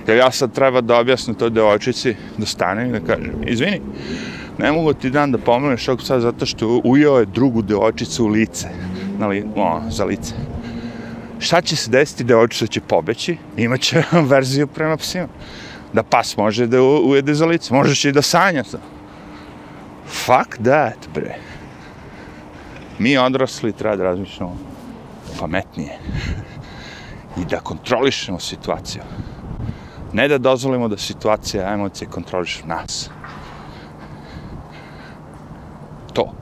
Jer 0.08 0.18
ja 0.18 0.32
sad 0.32 0.52
treba 0.52 0.82
da 0.82 0.98
objasnim 1.00 1.36
toj 1.36 1.50
devojčici, 1.50 2.16
da 2.38 2.46
stane 2.46 2.88
i 2.90 2.92
da 2.92 3.00
kažem, 3.00 3.44
izvini, 3.46 3.82
ne 4.58 4.72
mogu 4.72 4.94
ti 4.94 5.10
dan 5.10 5.32
da 5.32 5.38
pomeneš 5.38 5.88
ovog 5.88 6.02
sad 6.02 6.22
zato 6.22 6.46
što 6.46 6.82
ujeo 6.84 7.20
je 7.20 7.26
drugu 7.26 7.62
devojčicu 7.62 8.26
u 8.26 8.28
lice, 8.28 8.68
na 9.20 9.28
li, 9.28 9.44
o, 9.56 9.82
za 9.90 10.06
lice. 10.06 10.34
Šta 11.40 11.62
će 11.62 11.76
se 11.76 11.92
desiti, 11.92 12.24
devojčica 12.24 12.68
će 12.68 12.82
pobeći, 12.82 13.38
imaće 13.58 14.04
verziju 14.34 14.68
prema 14.68 14.98
psima. 14.98 15.28
Da 15.94 16.04
pas 16.04 16.38
može 16.38 16.68
da 16.68 16.82
ujede 16.82 17.34
za 17.34 17.46
lice, 17.46 17.74
možeš 17.74 18.06
i 18.06 18.12
da 18.12 18.22
sanja 18.22 18.64
to. 18.64 18.80
Fuck 20.12 20.58
that, 20.64 21.08
bre. 21.14 21.36
Mi 23.00 23.18
odrasli 23.18 23.74
treba 23.74 23.96
da 23.96 24.04
razmišljamo 24.04 24.58
pametnije 25.40 25.98
i 27.38 27.46
da 27.46 27.60
kontrolišemo 27.60 28.40
situaciju. 28.40 29.02
Ne 30.14 30.28
da 30.28 30.38
dozvolimo 30.38 30.88
da 30.88 30.98
situacija 30.98 31.74
emocije 31.74 32.10
kontroliš 32.10 32.62
nas. 32.66 33.10
To. 36.14 36.34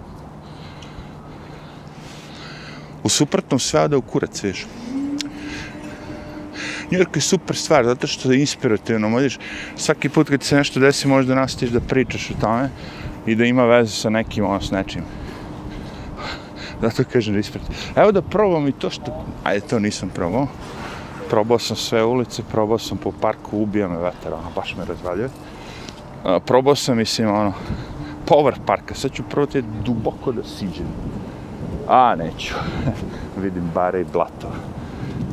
U 3.04 3.10
suprotnom 3.10 3.60
sve 3.60 3.82
ode 3.82 3.96
u 3.96 4.02
kurac, 4.02 4.44
viš. 4.44 4.66
New 6.92 7.00
York 7.00 7.16
je 7.16 7.22
super 7.22 7.56
stvar, 7.56 7.86
zato 7.86 8.08
što 8.08 8.32
je 8.32 8.40
inspirativno, 8.40 9.10
možeš 9.10 9.38
svaki 9.76 10.10
put 10.10 10.30
kad 10.30 10.44
se 10.44 10.56
nešto 10.56 10.80
desi, 10.80 11.08
možda 11.08 11.36
nastaviš 11.36 11.74
da 11.74 11.80
pričaš 11.80 12.32
o 12.32 12.42
tome, 12.42 12.70
i 13.26 13.36
da 13.36 13.46
ima 13.46 13.66
veze 13.66 13.92
sa 13.92 14.10
nekim, 14.10 14.46
ono, 14.46 14.62
s 14.62 14.72
nečim. 14.72 15.04
Zato 16.82 17.04
kažem 17.12 17.34
da 17.34 17.40
ispred. 17.40 17.64
Evo 17.96 18.12
da 18.12 18.22
probam 18.22 18.68
i 18.68 18.72
to 18.72 18.90
što... 18.90 19.26
Ajde, 19.44 19.68
to 19.68 19.80
nisam 19.80 20.10
probao. 20.10 20.48
Probao 21.30 21.60
sam 21.60 21.76
sve 21.76 22.04
ulice, 22.04 22.44
probao 22.52 22.78
sam 22.78 22.98
po 22.98 23.12
parku, 23.22 23.58
ubija 23.58 23.88
me 23.88 23.98
vetar, 23.98 24.34
ono, 24.34 24.52
baš 24.56 24.76
me 24.78 24.86
razvaljuje. 24.86 25.30
Probao 26.46 26.76
sam, 26.76 26.98
mislim, 26.98 27.30
ono, 27.30 27.54
povrh 28.26 28.58
parka. 28.66 28.96
Sad 28.96 29.12
ću 29.12 29.24
prvo 29.30 29.46
te 29.46 29.62
duboko 29.86 30.32
da 30.32 30.44
siđem. 30.44 30.88
A, 31.88 32.16
neću. 32.16 32.54
Vidim 33.44 33.72
bare 33.76 34.02
i 34.02 34.06
blato. 34.14 34.52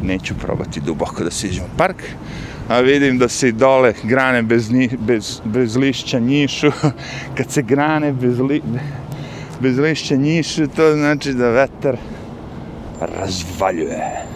Neću 0.03 0.35
probati 0.35 0.81
duboko 0.81 1.25
da 1.25 1.31
siđem 1.31 1.65
u 1.65 1.77
park 1.77 2.03
a 2.69 2.81
vidim 2.81 3.19
da 3.19 3.29
se 3.29 3.53
dole 3.53 3.93
grane 4.03 4.43
bez, 4.43 4.71
ni, 4.71 4.91
bez, 4.99 5.41
bez 5.45 5.77
lišća 5.77 6.19
njišu. 6.19 6.71
Kad 7.37 7.51
se 7.51 7.63
grane 7.63 8.13
bez, 8.13 8.41
li, 8.41 8.63
bez 9.61 9.79
lišća 9.79 10.17
njišu, 10.17 10.67
to 10.67 10.93
znači 10.93 11.33
da 11.33 11.51
vetar 11.51 11.97
razvaljuje. 13.01 14.27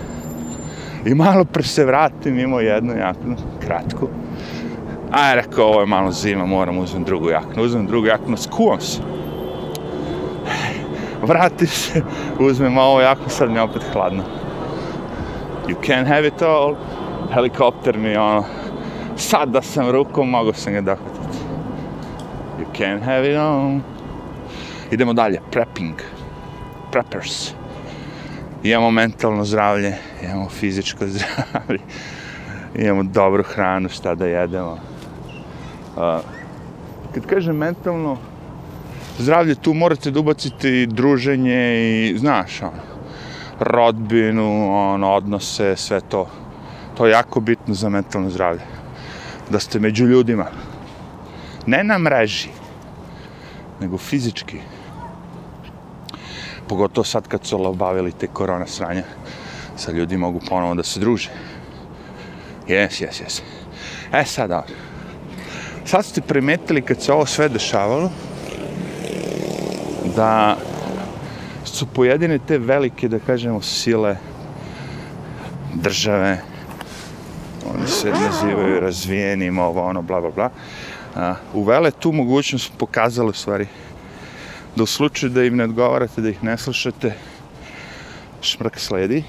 I 1.07 1.15
malo 1.15 1.45
pre 1.45 1.63
se 1.63 1.85
vratim, 1.85 2.39
imao 2.39 2.61
jednu 2.61 2.97
jaknu, 2.99 3.37
kratku. 3.67 4.09
A 5.13 5.29
je 5.29 5.35
rekao, 5.35 5.67
ovo 5.67 5.81
je 5.81 5.87
malo 5.87 6.13
zima, 6.13 6.47
moram 6.47 6.79
uzmem 6.79 7.05
drugu 7.05 7.31
jaknu. 7.31 7.63
Uzmem 7.63 7.87
drugu 7.87 8.07
jaknu, 8.07 8.37
skuvam 8.37 8.81
se. 8.81 9.01
Vratim 11.23 11.67
se, 11.67 12.03
uzmem 12.39 12.79
ovo 12.79 13.01
jaknu, 13.01 13.29
sad 13.29 13.51
mi 13.51 13.57
je 13.57 13.63
opet 13.63 13.83
hladno. 13.93 14.23
You 15.69 15.87
can 15.87 16.07
have 16.07 16.27
it 16.27 16.43
all 16.43 16.77
helikopter 17.33 17.99
mi 17.99 18.17
ono, 18.17 18.45
sad 19.17 19.49
da 19.49 19.63
sam 19.63 19.91
rukom, 19.91 20.31
mogu 20.31 20.53
sam 20.53 20.73
ga 20.73 20.81
dohvatiti. 20.81 21.39
You 22.59 22.67
can 22.77 23.03
have 23.03 23.31
it 23.31 23.37
on. 23.39 23.83
Idemo 24.91 25.13
dalje, 25.13 25.41
prepping, 25.51 25.95
preppers. 26.93 27.53
Imamo 28.63 28.91
mentalno 28.91 29.45
zdravlje, 29.45 29.97
imamo 30.23 30.49
fizičko 30.49 31.07
zdravlje, 31.15 31.81
imamo 32.75 33.03
dobru 33.03 33.43
hranu, 33.43 33.89
šta 33.89 34.15
da 34.15 34.27
jedemo. 34.27 34.79
Uh, 35.97 36.21
kad 37.15 37.27
kažem 37.27 37.57
mentalno 37.57 38.17
zdravlje, 39.19 39.55
tu 39.55 39.75
morate 39.75 40.11
da 40.11 40.21
ubacite 40.21 40.83
i 40.83 40.87
druženje 40.87 41.77
i, 41.83 42.19
znaš, 42.19 42.63
ono, 42.63 42.83
rodbinu, 43.61 44.77
ono, 44.77 45.13
odnose, 45.13 45.77
sve 45.77 46.01
to 46.01 46.27
to 47.01 47.07
je 47.07 47.13
jako 47.13 47.41
bitno 47.41 47.75
za 47.75 47.89
mentalno 47.89 48.31
zdravlje. 48.31 48.61
Da 49.51 49.61
ste 49.61 49.79
među 49.81 50.05
ljudima. 50.07 50.47
Ne 51.67 51.85
na 51.85 51.99
mreži, 51.99 52.49
nego 53.81 53.99
fizički. 53.99 54.59
Pogotovo 56.69 57.05
sad 57.05 57.29
kad 57.29 57.47
su 57.47 57.67
obavili 57.67 58.13
te 58.13 58.27
korona 58.27 58.67
sranja, 58.67 59.05
sad 59.77 59.95
ljudi 59.95 60.17
mogu 60.17 60.41
ponovo 60.49 60.75
da 60.75 60.83
se 60.83 61.01
druže. 61.01 61.31
Jes, 62.69 63.01
jes, 63.01 63.21
jes. 63.21 63.43
E 64.13 64.25
sad, 64.25 64.51
sad 65.85 66.05
ste 66.05 66.21
primetili 66.21 66.83
kad 66.83 67.03
se 67.03 67.13
ovo 67.13 67.27
sve 67.27 67.49
dešavalo, 67.49 68.11
da 70.17 70.57
su 71.65 71.87
pojedine 71.87 72.39
te 72.39 72.59
velike, 72.59 73.09
da 73.09 73.19
kažemo, 73.19 73.63
sile 73.63 74.17
države, 75.75 76.50
se 77.87 78.11
nazivaju 78.11 78.81
razvijenim, 78.81 79.59
ovo, 79.59 79.83
ono, 79.83 80.03
bla, 80.03 80.21
bla, 80.21 80.31
bla, 80.31 80.51
a, 81.17 81.35
uvele 81.55 81.91
tu 81.91 82.13
mogućnost, 82.13 82.73
pokazale 82.79 83.29
u 83.29 83.33
stvari 83.33 83.67
da 84.77 84.83
u 84.83 84.87
slučaju 84.87 85.31
da 85.31 85.45
im 85.45 85.57
ne 85.57 85.65
odgovarate, 85.65 86.21
da 86.21 86.29
ih 86.29 86.45
ne 86.45 86.59
slušate, 86.59 87.15
šmrk 88.41 88.79
sledi. 88.79 89.25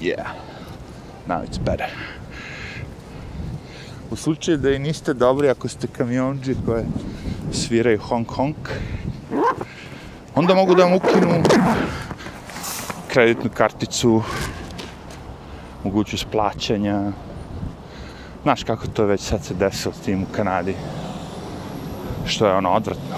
Yeah, 0.00 0.26
now 1.28 1.42
it's 1.42 1.58
better. 1.58 1.90
U 4.10 4.16
slučaju 4.16 4.56
da 4.58 4.70
i 4.70 4.78
niste 4.78 5.14
dobri 5.14 5.48
ako 5.48 5.68
ste 5.68 5.86
kamionđi 5.86 6.54
koje 6.66 6.84
sviraju 7.52 7.98
Hong 7.98 8.26
Kong, 8.26 8.54
onda 10.34 10.54
mogu 10.54 10.74
da 10.74 10.84
vam 10.84 10.92
ukinu 10.92 11.42
kreditnu 13.16 13.50
karticu, 13.54 14.22
mogućnost 15.84 16.26
plaćanja. 16.32 17.12
Znaš 18.42 18.64
kako 18.64 18.86
to 18.86 19.04
već 19.04 19.20
sad 19.20 19.44
se 19.44 19.54
desilo 19.54 19.94
s 19.94 20.00
tim 20.00 20.22
u 20.22 20.26
Kanadi. 20.32 20.74
Što 22.26 22.46
je 22.46 22.54
ono 22.54 22.70
odvratno. 22.70 23.16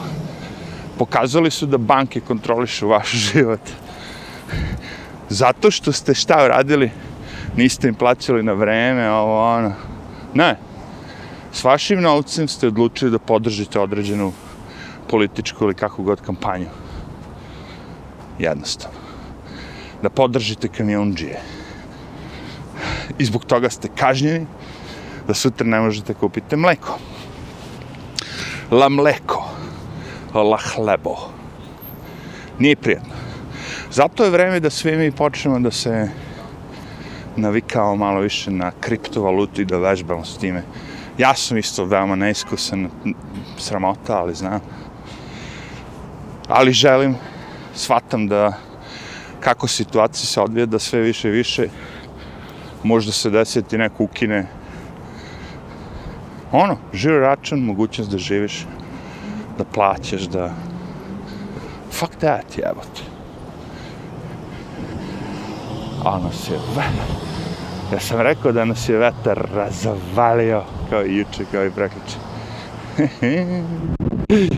Pokazali 0.99 1.50
su 1.50 1.67
da 1.67 1.78
banke 1.78 2.21
kontrolišu 2.21 2.88
vaš 2.88 3.11
život. 3.33 3.61
Zato 5.28 5.71
što 5.71 5.93
ste 5.93 6.14
šta 6.14 6.45
uradili? 6.45 6.90
Niste 7.57 7.88
im 7.88 7.95
plaćali 7.95 8.43
na 8.43 8.52
vreme, 8.52 9.11
ovo 9.11 9.55
ono. 9.57 9.73
Ne. 10.35 10.59
S 11.52 11.64
vašim 11.64 12.00
novcem 12.00 12.49
ste 12.49 12.67
odlučili 12.67 13.11
da 13.11 13.19
podržite 13.19 13.81
određenu 13.81 14.33
političku 15.11 15.64
ili 15.64 15.75
kakvu 15.75 16.05
god 16.05 16.21
kampanju. 16.21 16.67
Jednostavno. 18.38 19.08
Da 20.02 20.11
podržite 20.11 20.69
kamionđije. 20.69 21.40
I 23.19 23.25
zbog 23.25 23.45
toga 23.45 23.71
ste 23.71 23.88
kažnjeni 23.97 24.47
da 25.26 25.35
sutra 25.35 25.67
ne 25.67 25.81
možete 25.81 26.14
kupiti 26.14 26.57
mleko. 26.57 26.99
La 28.71 28.88
mleko. 28.88 29.45
La 30.35 30.59
hlebo. 30.75 31.17
Nije 32.59 32.76
prijatno. 32.76 33.14
Zato 33.90 34.25
je 34.25 34.31
vreme 34.31 34.61
da 34.61 34.71
svi 34.71 34.97
mi 34.97 35.12
počnemo 35.12 35.61
da 35.61 35.71
se 35.71 36.09
navikao 37.37 37.97
malo 37.97 38.21
više 38.21 38.50
na 38.50 38.73
kriptovalutu 38.81 39.62
i 39.62 39.64
da 39.64 39.78
vežbamo 39.78 40.25
s 40.25 40.38
time. 40.38 40.62
Ja 41.19 41.35
sam 41.35 41.59
isto 41.59 41.85
veoma 41.85 42.17
neiskusan, 42.17 42.88
sramota, 43.59 44.19
ali 44.19 44.35
znam. 44.35 44.61
Ali 46.49 46.73
želim, 46.73 47.17
shvatam 47.75 48.28
da 48.28 48.52
kako 49.40 49.68
situacija 49.68 50.26
se 50.26 50.40
odvija, 50.40 50.66
da 50.66 50.78
sve 50.78 51.00
više 51.00 51.28
i 51.28 51.33
više 51.33 51.68
možda 52.83 53.12
se 53.12 53.30
desiti 53.30 53.78
neko 53.78 54.04
ukine 54.04 54.47
ono, 56.52 56.76
živi 56.92 57.18
račun, 57.18 57.61
mogućnost 57.61 58.11
da 58.11 58.18
živiš, 58.18 58.66
da 59.59 59.64
plaćaš, 59.64 60.23
da... 60.23 60.54
Fuck 61.92 62.16
that, 62.16 62.59
jebote. 62.59 63.02
A 66.04 66.18
nas 66.18 66.49
je 66.50 66.59
Ja 67.92 68.00
sam 68.00 68.21
rekao 68.21 68.52
da 68.52 68.64
nas 68.64 68.88
je 68.88 68.97
vetar 68.97 69.49
razavalio, 69.54 70.62
kao 70.90 71.07
i 71.07 71.16
juče, 71.16 71.45
kao 71.52 71.66
i 71.66 71.71
prekliče. 71.71 72.16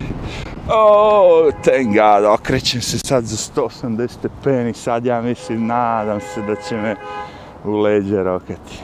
oh, 0.73 1.53
thank 1.63 1.87
God, 1.87 2.25
okrećem 2.25 2.81
se 2.81 2.99
sad 2.99 3.23
za 3.23 3.37
180 3.55 4.09
stepeni, 4.11 4.73
sad 4.73 5.05
ja 5.05 5.21
mislim, 5.21 5.67
nadam 5.67 6.19
se 6.19 6.41
da 6.41 6.55
će 6.55 6.77
me 6.77 6.95
u 7.63 7.77
leđe 7.77 8.23
rokati. 8.23 8.79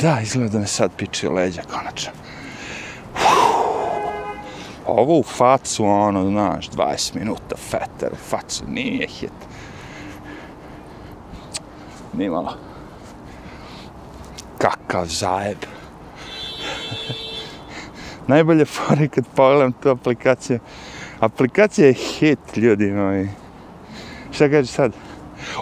Da, 0.00 0.20
izgleda 0.22 0.52
da 0.52 0.58
me 0.58 0.66
sad 0.66 0.90
piče 0.96 1.28
leđa, 1.28 1.62
konačno. 1.62 2.12
Ovo 4.86 5.18
u 5.18 5.22
facu, 5.22 5.84
ono, 5.84 6.30
znaš, 6.30 6.70
20 6.70 7.14
minuta 7.14 7.56
feter 7.56 8.12
u 8.12 8.16
facu, 8.16 8.64
nije 8.68 9.06
hit. 9.06 9.32
Nimalo. 12.12 12.56
Kakav 14.58 15.06
zajeb. 15.06 15.58
Najbolje 18.26 18.64
fore 18.64 19.08
kad 19.08 19.24
pogledam 19.36 19.72
tu 19.72 19.88
aplikaciju. 19.88 20.58
Aplikacija 21.20 21.86
je 21.86 21.92
hit, 21.92 22.56
ljudi 22.56 22.90
moji. 22.90 23.28
Šta 24.32 24.48
kaže 24.48 24.66
sad? 24.66 24.92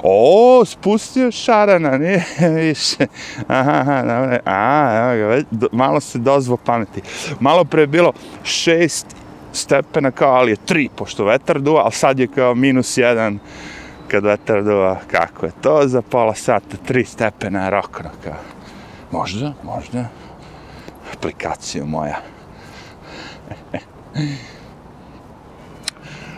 O, 0.03 0.65
spustio 0.65 1.31
šarana, 1.31 1.99
nije 1.99 2.25
više. 2.41 3.07
Aha, 3.49 3.71
aha, 3.71 4.03
dobro. 4.03 4.39
A, 4.45 5.01
evo 5.03 5.17
ga, 5.19 5.27
već, 5.27 5.47
do, 5.51 5.69
malo 5.73 6.01
se 6.01 6.19
dozvo 6.19 6.57
pameti. 6.57 7.03
Malo 7.41 7.65
pre 7.65 7.83
je 7.83 7.87
bilo 7.87 8.13
šest 8.45 9.07
stepena 9.53 10.11
kao, 10.11 10.35
ali 10.35 10.53
je 10.53 10.57
tri, 10.57 10.89
pošto 10.97 11.25
vetar 11.25 11.61
duva, 11.61 11.83
ali 11.83 11.93
sad 11.93 12.19
je 12.19 12.27
kao 12.27 12.55
minus 12.55 12.99
jedan 12.99 13.39
kad 14.09 14.25
vetar 14.25 14.65
duva. 14.65 15.01
Kako 15.11 15.47
je 15.47 15.53
to 15.63 15.83
za 15.89 16.03
pola 16.03 16.35
sata, 16.35 16.77
tri 16.87 17.05
stepena, 17.05 17.71
rokno 17.71 18.11
kao. 18.25 18.41
Možda, 19.11 19.53
možda. 19.63 20.05
Aplikacija 21.13 21.85
moja. 21.85 22.32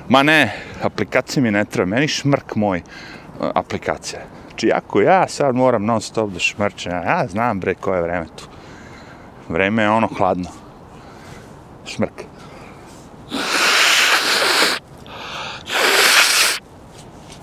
Ma 0.08 0.22
ne, 0.22 0.52
aplikacije 0.82 1.42
mi 1.42 1.50
ne 1.50 1.64
treba, 1.64 1.90
meni 1.90 2.08
šmrk 2.08 2.54
moj 2.54 2.78
e, 2.78 2.82
aplikacija. 3.54 4.20
Znači, 4.48 4.72
ako 4.72 5.00
ja 5.00 5.28
sad 5.28 5.54
moram 5.54 5.84
non 5.84 6.00
stop 6.00 6.30
da 6.30 6.38
šmrčem, 6.38 6.92
ja 6.92 7.26
znam 7.28 7.60
bre 7.60 7.74
koje 7.74 7.98
je 7.98 8.02
vreme 8.02 8.26
tu. 8.36 8.44
Vreme 9.48 9.82
je 9.82 9.90
ono 9.90 10.06
hladno. 10.06 10.50
Šmrk. 11.86 12.22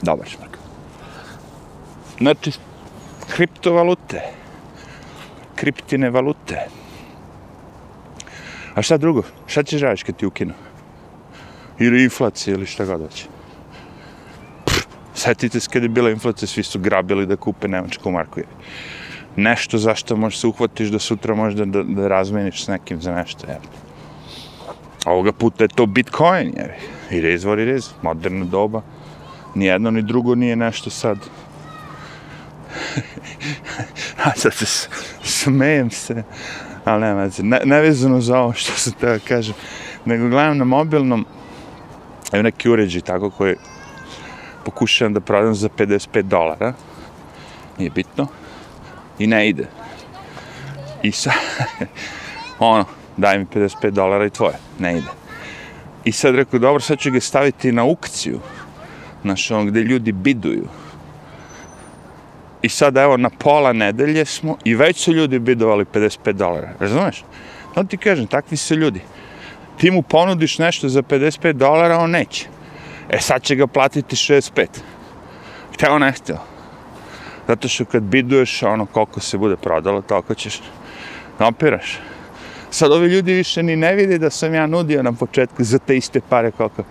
Dobar 0.02 0.28
šmrk. 0.28 0.58
Znači, 2.18 2.52
kriptovalute. 3.36 4.22
Kriptine 5.56 6.10
valute. 6.10 6.68
A 8.76 8.82
šta 8.82 8.98
drugo? 8.98 9.24
Šta 9.48 9.64
ćeš 9.64 9.82
radiš 9.82 10.04
kad 10.04 10.16
ti 10.16 10.26
ukinu? 10.26 10.54
Ili 11.80 12.04
inflacija 12.04 12.54
ili 12.54 12.66
šta 12.66 12.86
god 12.86 13.02
hoće. 13.02 13.26
Sjetite 15.16 15.60
se 15.60 15.70
kada 15.74 15.86
je 15.86 15.90
bila 15.90 16.10
inflacija, 16.10 16.48
svi 16.48 16.64
su 16.64 16.80
grabili 16.80 17.26
da 17.26 17.36
kupe 17.36 17.68
nemačku 17.68 18.12
marku. 18.12 18.40
Nešto 19.36 19.78
zašto 19.78 20.16
možeš 20.16 20.40
se 20.40 20.48
uhvatiš 20.48 20.90
da 20.90 21.00
sutra 21.00 21.36
možeš 21.36 21.58
da, 21.58 21.66
da, 21.66 21.84
da 21.84 22.08
razmeniš 22.08 22.64
s 22.66 22.68
nekim 22.68 23.02
za 23.02 23.16
nešto. 23.16 23.48
Je. 23.48 23.60
Ovoga 25.06 25.32
puta 25.32 25.64
je 25.64 25.68
to 25.68 25.86
Bitcoin, 25.86 26.54
je. 26.58 26.78
I 27.12 27.22
rez, 27.22 27.44
vori 27.44 27.66
rez, 27.66 27.90
moderna 28.02 28.46
doba. 28.46 28.82
Ni 29.56 29.66
jedno 29.66 29.92
ni 29.92 30.02
drugo 30.02 30.36
nije 30.36 30.56
nešto 30.56 30.90
sad. 30.90 31.18
A 34.26 34.32
sad 34.36 34.54
se 34.54 34.88
smejem 35.24 35.92
se. 35.92 36.24
Ali 36.86 37.02
nema, 37.02 37.30
ne, 37.40 37.60
nevezano 37.66 38.22
za 38.22 38.40
ovo 38.40 38.54
što 38.54 38.72
se 38.72 38.92
teo 38.92 39.20
kaže. 39.28 39.54
Nego 40.06 40.30
gledam 40.30 40.58
na 40.58 40.66
mobilnom, 40.66 41.26
evo 42.32 42.44
neki 42.44 42.70
uređaj 42.70 43.02
tako 43.02 43.30
koji 43.30 43.56
pokušavam 44.66 45.14
da 45.14 45.20
prodam 45.20 45.56
za 45.56 45.70
55 45.70 46.22
dolara. 46.22 46.74
Nije 47.78 47.90
bitno. 47.90 48.28
I 49.20 49.28
ne 49.28 49.50
ide. 49.50 49.68
I 51.04 51.12
sad, 51.12 51.34
ono, 52.60 52.86
daj 53.18 53.40
mi 53.40 53.46
55 53.46 53.90
dolara 53.90 54.26
i 54.26 54.30
tvoje. 54.30 54.56
Ne 54.80 54.98
ide. 54.98 55.08
I 56.04 56.12
sad 56.12 56.36
rekao, 56.36 56.60
dobro, 56.60 56.80
sad 56.80 57.00
ću 57.00 57.12
ga 57.12 57.20
staviti 57.20 57.72
na 57.72 57.82
aukciju. 57.82 58.40
Znaš, 59.22 59.52
ono, 59.52 59.66
gde 59.66 59.80
ljudi 59.80 60.12
biduju. 60.12 60.68
I 62.62 62.70
sad, 62.70 62.98
evo, 62.98 63.18
na 63.18 63.30
pola 63.30 63.74
nedelje 63.74 64.26
smo 64.26 64.58
i 64.64 64.76
već 64.76 65.04
su 65.04 65.14
ljudi 65.14 65.40
bidovali 65.40 65.86
55 65.86 66.32
dolara. 66.32 66.70
Razumeš? 66.80 67.24
No 67.76 67.84
ti 67.84 67.98
kažem, 67.98 68.28
takvi 68.28 68.58
su 68.58 68.76
ljudi. 68.76 69.02
Ti 69.78 69.92
mu 69.92 70.02
ponudiš 70.02 70.58
nešto 70.58 70.90
za 70.90 71.02
55 71.02 71.54
dolara, 71.54 71.98
on 71.98 72.12
neće. 72.12 72.46
E 73.10 73.20
sad 73.20 73.42
će 73.42 73.56
ga 73.56 73.68
platiti 73.68 74.16
65. 74.16 74.66
Hteo 75.74 76.00
ne 76.00 76.12
hteo. 76.12 76.38
Zato 77.48 77.68
što 77.68 77.86
kad 77.86 78.04
biduješ 78.04 78.64
ono 78.64 78.86
koliko 78.86 79.20
se 79.20 79.38
bude 79.38 79.56
prodalo, 79.56 80.02
toliko 80.02 80.34
ćeš 80.34 80.62
opiraš. 81.40 82.00
Sad 82.70 82.92
ovi 82.92 83.08
ljudi 83.08 83.34
više 83.34 83.64
ni 83.64 83.76
ne 83.76 83.96
vide 83.96 84.18
da 84.18 84.30
sam 84.30 84.54
ja 84.54 84.68
nudio 84.68 85.04
na 85.04 85.14
početku 85.14 85.64
za 85.64 85.80
te 85.80 85.98
iste 85.98 86.22
pare 86.30 86.52
koliko. 86.52 86.84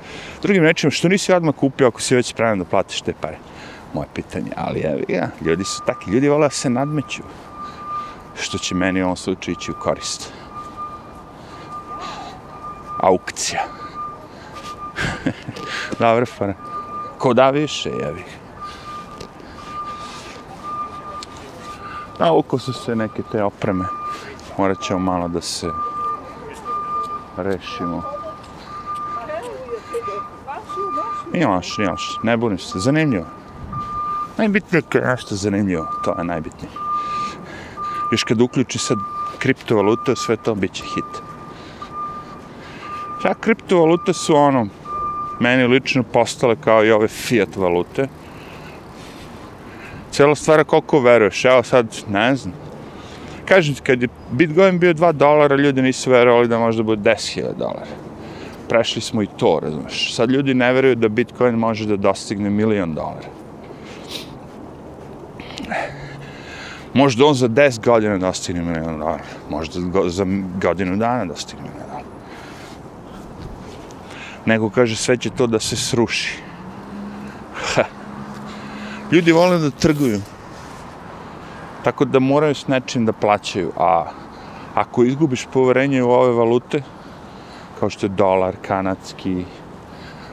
Drugim 0.43 0.63
rečima, 0.63 0.91
što 0.91 1.09
nisi 1.09 1.33
odmah 1.33 1.55
kupio 1.55 1.89
ako 1.89 2.01
si 2.01 2.15
već 2.17 2.27
spreman 2.27 2.59
da 2.59 2.65
platiš 2.65 3.01
te 3.01 3.13
pare? 3.21 3.39
Moje 3.95 4.09
pitanje, 4.15 4.51
ali 4.57 4.81
evo 4.81 5.01
ja, 5.09 5.29
ljudi 5.41 5.65
su 5.65 5.83
taki, 5.87 6.11
ljudi 6.11 6.29
vole 6.29 6.47
da 6.47 6.51
se 6.51 6.71
nadmeću. 6.71 7.23
Što 8.35 8.59
će 8.59 8.75
meni 8.75 9.03
u 9.03 9.05
ovom 9.05 9.17
slučaju 9.17 9.53
ići 9.53 9.71
u 9.71 9.75
korist. 9.75 10.33
Aukcija. 12.99 13.61
Dobro, 15.99 16.27
fara. 16.27 16.55
Ko 17.19 17.35
da 17.35 17.51
više, 17.51 17.91
jevi. 17.91 18.25
Nauko 22.19 22.59
su 22.59 22.73
se 22.73 22.97
neke 22.97 23.23
te 23.33 23.43
opreme, 23.43 23.85
morat 24.59 24.81
ćemo 24.81 24.99
malo 24.99 25.29
da 25.29 25.41
se 25.41 25.69
rešimo. 27.37 28.03
Nije 31.33 31.47
loš, 31.47 31.79
nije 31.79 31.91
loš, 31.91 32.19
ne 32.23 32.37
bunim 32.37 32.59
se, 32.59 32.79
zanimljivo. 32.79 33.40
Najbitnije 34.41 34.83
je 34.95 35.01
nešto 35.01 35.37
zanimljivo, 35.37 35.87
to 36.05 36.15
je 36.19 36.25
najbitnije. 36.25 36.71
Još 38.13 38.25
kad 38.25 38.41
uključi 38.41 38.79
sad 38.79 38.99
kriptovalute, 39.39 40.17
sve 40.17 40.37
to 40.37 40.55
bit 40.55 40.73
će 40.73 40.83
hit. 40.85 41.23
Čak 43.23 43.41
kriptovalute 43.41 44.13
su 44.13 44.37
ono, 44.37 44.67
meni 45.41 45.67
lično 45.67 46.03
postale 46.03 46.57
kao 46.65 46.85
i 46.85 46.91
ove 46.91 47.09
fiat 47.09 47.57
valute. 47.57 48.09
Cijela 50.11 50.35
stvar 50.35 50.65
koliko 50.65 51.01
veruješ, 51.01 51.45
evo 51.45 51.63
sad, 51.63 51.97
ne 52.09 52.37
znam. 52.37 52.55
Kažem 53.45 53.75
ti, 53.75 53.81
kad 53.81 54.03
je 54.03 54.09
Bitcoin 54.31 54.79
bio 54.79 54.95
2 54.95 55.13
dolara, 55.13 55.57
ljudi 55.57 55.83
nisu 55.83 56.11
verovali 56.11 56.49
da 56.49 56.59
može 56.59 56.79
da 56.79 56.83
bude 56.83 57.11
10.000 57.11 57.57
dolara. 57.59 57.93
Prešli 58.69 59.03
smo 59.03 59.23
i 59.23 59.29
to, 59.37 59.61
razumeš. 59.63 60.15
Sad 60.15 60.31
ljudi 60.31 60.55
ne 60.55 60.73
veruju 60.73 60.95
da 60.95 61.09
Bitcoin 61.09 61.55
može 61.55 61.87
da 61.87 61.97
dostigne 61.97 62.51
milion 62.51 62.95
dolara. 62.95 63.40
Možda 66.95 67.27
on 67.27 67.35
za 67.35 67.49
10 67.49 67.85
godina 67.85 68.19
dostigne 68.19 68.63
milion 68.63 68.99
dolara. 68.99 69.25
Možda 69.51 69.81
za 70.09 70.27
godinu 70.63 70.97
dana 70.97 71.25
dostigne 71.25 71.63
milion 71.63 71.89
dolara. 71.89 72.05
Nego 74.47 74.71
kaže 74.71 74.97
sve 74.97 75.17
će 75.17 75.31
to 75.31 75.47
da 75.47 75.61
se 75.61 75.77
sruši. 75.77 76.39
Ha. 77.75 77.85
Ljudi 79.13 79.33
vole 79.33 79.59
da 79.59 79.71
trguju. 79.71 80.21
Tako 81.85 82.05
da 82.05 82.19
moraju 82.19 82.55
s 82.55 82.67
nečim 82.67 83.07
da 83.07 83.13
plaćaju. 83.13 83.73
A 83.77 84.11
ako 84.75 85.05
izgubiš 85.05 85.47
poverenje 85.53 86.03
u 86.03 86.11
ove 86.11 86.33
valute, 86.33 86.83
kao 87.81 87.91
što 87.91 88.07
je 88.07 88.11
dolar, 88.11 88.57
kanadski, 88.63 89.45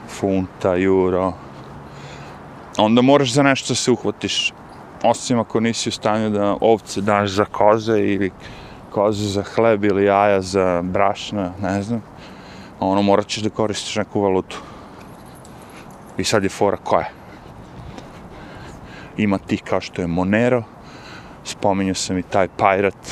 funta, 0.08 0.76
euro, 0.76 1.32
onda 2.78 3.02
moraš 3.02 3.32
za 3.32 3.42
nešto 3.42 3.74
se 3.74 3.90
uhvatiš. 3.90 4.52
Osim 5.02 5.38
ako 5.38 5.60
nisi 5.60 5.88
u 5.88 5.92
stanju 5.92 6.30
da 6.30 6.56
ovce 6.60 7.00
daš 7.00 7.30
za 7.30 7.44
koze 7.44 8.00
ili 8.00 8.30
koze 8.90 9.28
za 9.28 9.42
hleb 9.42 9.84
ili 9.84 10.04
jaja 10.04 10.40
za 10.40 10.82
brašna, 10.82 11.52
ne 11.62 11.82
znam. 11.82 12.02
Ono, 12.80 13.02
morat 13.02 13.26
ćeš 13.26 13.42
da 13.42 13.50
koristiš 13.50 13.96
neku 13.96 14.20
valutu. 14.20 14.60
I 16.18 16.24
sad 16.24 16.42
je 16.42 16.48
fora 16.48 16.76
koja? 16.76 17.08
Ima 19.16 19.38
ti 19.38 19.56
kao 19.56 19.80
što 19.80 20.02
je 20.02 20.06
Monero, 20.06 20.62
spominju 21.44 21.94
sam 21.94 22.18
i 22.18 22.22
taj 22.22 22.48
Pirate, 22.48 23.10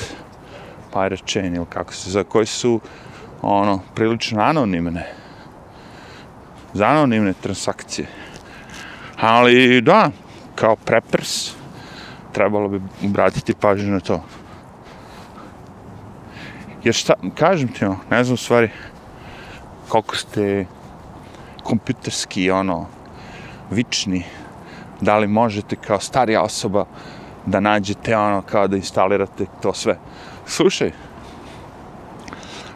Pirate 0.93 1.23
Chain 1.27 1.55
ili 1.55 1.67
kako 1.69 1.93
se 1.93 2.11
zove, 2.11 2.25
koji 2.25 2.47
su 2.47 2.81
ono, 3.43 3.81
prilično 3.95 4.43
anonimne. 4.43 5.07
Za 6.75 6.87
anonimne 6.87 7.33
transakcije. 7.33 8.09
Ali 9.21 9.81
da, 9.81 10.11
kao 10.55 10.77
preppers, 10.77 11.57
trebalo 12.37 12.69
bi 12.69 12.81
obratiti 13.05 13.55
pažnju 13.55 13.93
na 13.93 14.01
to. 14.01 14.21
Jer 16.85 16.95
šta, 16.95 17.15
kažem 17.35 17.69
ti, 17.69 17.85
ono, 17.85 17.97
ne 18.11 18.25
znam 18.25 18.35
u 18.35 18.37
stvari, 18.37 18.71
koliko 19.89 20.17
ste 20.17 20.67
kompjuterski, 21.63 22.51
ono, 22.51 22.87
vični, 23.71 24.25
da 25.01 25.17
li 25.19 25.27
možete 25.27 25.77
kao 25.77 26.01
starija 26.01 26.43
osoba 26.43 26.85
da 27.47 27.61
nađete 27.61 28.17
ono 28.17 28.43
kao 28.43 28.69
da 28.69 28.77
instalirate 28.77 29.47
to 29.63 29.73
sve. 29.75 29.97
Slušaj, 30.47 30.93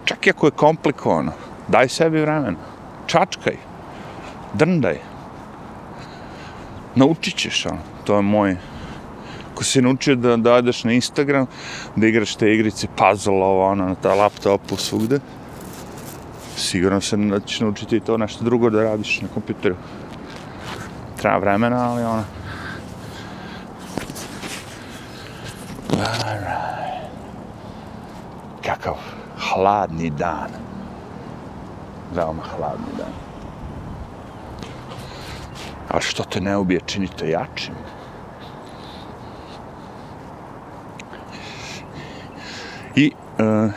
čak 0.04 0.26
i 0.26 0.30
ako 0.30 0.46
je 0.46 0.56
komplikovano, 0.64 1.32
daj 1.68 1.88
sebi 1.88 2.20
vremena, 2.20 2.58
čačkaj, 3.06 3.56
drndaj, 4.54 4.98
naučit 6.94 7.36
ćeš 7.36 7.66
ono, 7.66 7.78
to 8.04 8.16
je 8.16 8.22
moj, 8.22 8.56
kako 9.60 9.64
si 9.68 9.82
naučio 9.82 10.16
da, 10.16 10.36
da 10.36 10.54
odeš 10.54 10.84
na 10.84 10.92
Instagram, 10.92 11.46
da 11.96 12.06
igraš 12.06 12.34
te 12.34 12.54
igrice, 12.54 12.86
puzzle, 12.96 13.34
ovo, 13.34 13.66
ono, 13.66 13.84
na 13.88 13.94
ta 13.94 14.14
laptopu, 14.14 14.76
svugde, 14.76 15.20
sigurno 16.56 17.00
se 17.00 17.16
da 17.16 17.40
ćeš 17.40 17.60
naučiti 17.60 18.00
to 18.00 18.16
nešto 18.16 18.44
drugo 18.44 18.70
da 18.70 18.82
radiš 18.82 19.20
na 19.20 19.28
kompjuteru. 19.34 19.76
Treba 21.16 21.38
vremena, 21.38 21.90
ali 21.90 22.04
ono, 22.04 22.24
Alright. 25.92 27.12
Kakav 28.64 28.96
hladni 29.36 30.10
dan. 30.10 30.50
Veoma 32.14 32.42
hladni 32.42 32.96
dan. 32.98 33.12
A 35.88 36.00
što 36.00 36.24
te 36.24 36.40
ne 36.40 36.56
ubije, 36.56 36.80
čini 36.86 37.08
te 37.18 37.28
jačim. 37.28 37.74
I 43.00 43.12
uh, 43.38 43.70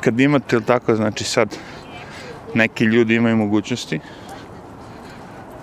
kad 0.00 0.20
imate, 0.20 0.60
tako, 0.60 0.94
znači 0.94 1.24
sad, 1.24 1.56
neki 2.54 2.84
ljudi 2.84 3.14
imaju 3.14 3.36
mogućnosti 3.36 4.00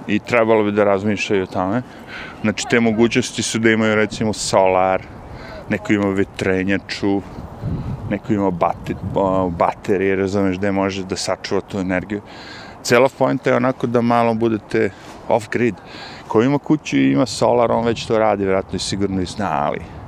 i 0.08 0.20
trebalo 0.20 0.64
bi 0.64 0.72
da 0.72 0.84
razmišljaju 0.84 1.44
o 1.44 1.46
tome, 1.46 1.82
Znači, 2.42 2.66
te 2.70 2.80
mogućnosti 2.80 3.44
su 3.44 3.60
da 3.60 3.72
imaju, 3.72 3.96
recimo, 3.96 4.34
solar, 4.34 5.02
neko 5.70 5.94
ima 5.94 6.10
vetrenjaču, 6.10 7.22
neko 8.10 8.34
ima 8.34 8.52
bate, 8.52 8.96
baterije, 9.58 10.16
razumeš, 10.16 10.58
gde 10.58 10.72
može 10.72 11.04
da 11.04 11.16
sačuva 11.16 11.62
tu 11.62 11.80
energiju. 11.80 12.22
Cela 12.84 13.10
pojenta 13.18 13.50
je 13.50 13.56
onako 13.56 13.88
da 13.88 14.02
malo 14.02 14.34
budete 14.34 14.90
off-grid. 15.28 15.74
Ko 16.28 16.44
ima 16.44 16.58
kuću 16.58 16.98
i 16.98 17.12
ima 17.12 17.26
solar, 17.26 17.72
on 17.72 17.86
već 17.86 18.06
to 18.06 18.20
radi, 18.20 18.44
vjerojatno 18.44 18.76
i 18.76 18.80
sigurno 18.80 19.22
i 19.22 19.26
zna, 19.26 19.50
ali 19.52 19.99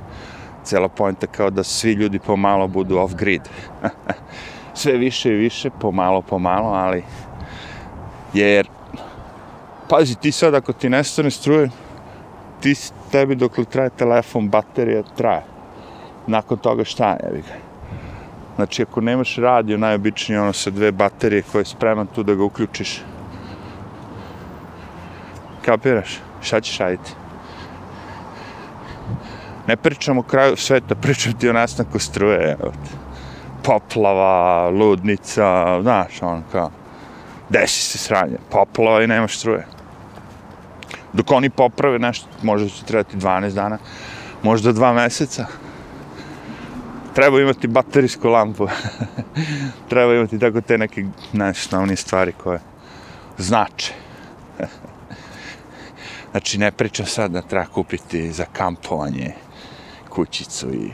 cela 0.64 0.88
pojenta 0.88 1.26
kao 1.26 1.50
da 1.50 1.62
svi 1.62 1.92
ljudi 1.92 2.18
pomalo 2.18 2.68
budu 2.68 2.96
off-grid. 2.96 3.40
Sve 4.74 4.92
više 4.92 5.30
i 5.30 5.36
više, 5.36 5.70
pomalo, 5.80 6.22
pomalo, 6.22 6.68
ali 6.68 7.04
jer 8.34 8.68
pazi, 9.88 10.14
ti 10.14 10.32
sad 10.32 10.54
ako 10.54 10.72
ti 10.72 10.88
nestane 10.88 11.30
struje, 11.30 11.70
ti 12.60 12.74
tebi 13.10 13.34
dok 13.34 13.58
li 13.58 13.64
traje 13.64 13.90
telefon, 13.90 14.48
baterija 14.48 15.02
traje. 15.16 15.42
Nakon 16.26 16.58
toga 16.58 16.84
šta 16.84 17.10
je, 17.10 17.42
ga. 17.48 17.54
Znači, 18.56 18.82
ako 18.82 19.00
nemaš 19.00 19.36
radio, 19.36 19.78
najobičnije 19.78 20.40
ono 20.40 20.52
sa 20.52 20.70
dve 20.70 20.92
baterije 20.92 21.42
koje 21.52 21.60
je 21.60 21.64
spreman 21.64 22.06
tu 22.06 22.22
da 22.22 22.34
ga 22.34 22.44
uključiš. 22.44 23.02
Kapiraš? 25.64 26.20
Šta 26.40 26.60
ćeš 26.60 26.78
raditi? 26.78 27.21
Ne 29.66 29.76
pričam 29.76 30.18
o 30.18 30.22
kraju 30.22 30.56
sveta, 30.56 30.94
pričam 31.02 31.32
ti 31.32 31.48
o 31.48 31.52
nastanku 31.52 31.98
struje. 31.98 32.56
Poplava, 33.62 34.70
ludnica, 34.70 35.78
znaš, 35.82 36.22
on 36.22 36.42
kao, 36.52 36.70
desi 37.48 37.82
se 37.82 37.98
sranje, 37.98 38.36
poplava 38.50 39.02
i 39.02 39.06
nemaš 39.06 39.38
struje 39.38 39.66
dok 41.12 41.30
oni 41.30 41.50
poprave 41.50 41.98
nešto, 41.98 42.26
možda 42.42 42.68
će 42.68 42.84
trebati 42.84 43.16
12 43.16 43.54
dana, 43.54 43.78
možda 44.42 44.72
2 44.72 44.94
meseca. 44.94 45.46
Treba 47.14 47.40
imati 47.40 47.66
baterijsku 47.66 48.28
lampu. 48.28 48.68
Treba 49.90 50.14
imati 50.14 50.38
tako 50.38 50.60
te 50.60 50.78
neke 50.78 51.04
najosnovnije 51.32 51.96
stvari 51.96 52.32
koje 52.32 52.60
znače. 53.38 53.92
znači, 56.30 56.58
ne 56.58 56.72
pričam 56.72 57.06
sad 57.06 57.30
da 57.30 57.42
treba 57.42 57.66
kupiti 57.66 58.32
za 58.32 58.44
kampovanje 58.52 59.34
kućicu 60.14 60.74
i 60.74 60.90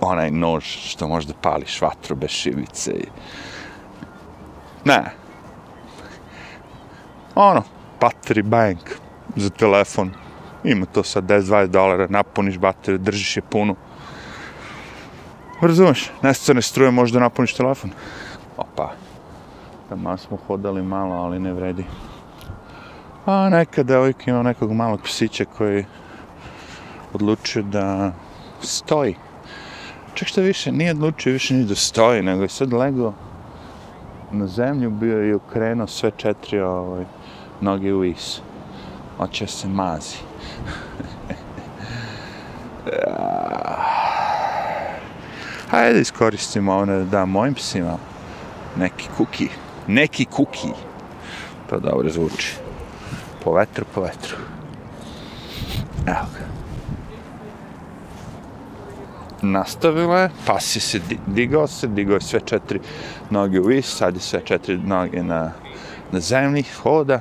onaj 0.00 0.30
nož 0.30 0.64
što 0.64 1.08
može 1.08 1.28
da 1.28 1.34
pališ 1.42 1.80
vatru 1.82 2.16
bez 2.16 2.30
šivice. 2.30 2.90
I... 2.90 3.06
Ne. 4.84 5.12
Ono, 7.34 7.62
battery 8.00 8.42
bank 8.42 8.78
za 9.36 9.50
telefon. 9.50 10.10
Ima 10.64 10.86
to 10.86 11.02
sa 11.02 11.22
10-20 11.22 11.66
dolara, 11.66 12.06
napuniš 12.10 12.58
bateriju, 12.58 12.98
držiš 12.98 13.36
je 13.36 13.42
punu. 13.42 13.76
Razumeš, 15.60 16.10
nescene 16.22 16.62
struje 16.62 16.90
možda 16.90 17.20
napuniš 17.20 17.54
telefon. 17.54 17.90
Opa, 18.56 18.92
tamo 19.88 20.16
smo 20.16 20.38
hodali 20.46 20.82
malo, 20.82 21.14
ali 21.14 21.38
ne 21.38 21.52
vredi. 21.52 21.84
A 23.26 23.48
neka 23.48 23.82
devojka 23.82 24.30
ima 24.30 24.42
nekog 24.42 24.72
malog 24.72 25.02
psića 25.02 25.44
koji 25.44 25.84
odlučio 27.12 27.62
da 27.62 28.12
stoji. 28.62 29.14
Čak 30.14 30.28
što 30.28 30.40
više, 30.40 30.72
nije 30.72 30.90
odlučio 30.90 31.32
više 31.32 31.54
ni 31.54 31.64
da 31.64 31.74
stoji, 31.74 32.22
nego 32.22 32.42
je 32.42 32.48
sad 32.48 32.72
legao 32.72 33.12
na 34.32 34.46
zemlju 34.46 34.90
bio 34.90 35.28
i 35.28 35.32
okrenuo 35.32 35.86
sve 35.86 36.10
četiri 36.16 36.60
ovaj, 36.60 37.04
noge 37.60 37.94
u 37.94 38.04
is. 38.04 38.40
Oće 39.18 39.46
se 39.46 39.68
mazi. 39.68 40.16
Hajde 45.70 46.00
iskoristimo 46.00 46.72
ovo 46.72 46.86
da 46.86 47.04
dam 47.04 47.30
mojim 47.30 47.54
psima 47.54 47.98
neki 48.76 49.08
kuki. 49.16 49.48
Neki 49.86 50.24
kuki. 50.24 50.68
To 51.70 51.80
dobro 51.80 52.10
zvuči. 52.10 52.56
Po 53.44 53.52
vetru, 53.52 53.84
po 53.94 54.00
vetru. 54.00 54.36
Evo 56.06 56.26
ga. 56.34 56.59
Nastavila 59.42 60.18
je, 60.18 60.30
pas 60.46 60.76
je 60.76 60.80
se 60.80 61.00
digao 61.26 61.66
se, 61.66 61.86
digao 61.86 62.14
je 62.14 62.20
sve 62.20 62.40
četiri 62.40 62.80
noge 63.30 63.60
u 63.60 63.64
vis, 63.64 63.96
sad 63.96 64.14
je 64.14 64.20
sve 64.20 64.40
četiri 64.44 64.78
noge 64.78 65.22
na, 65.22 65.52
na 66.12 66.20
zemlji, 66.20 66.64
hoda 66.82 67.20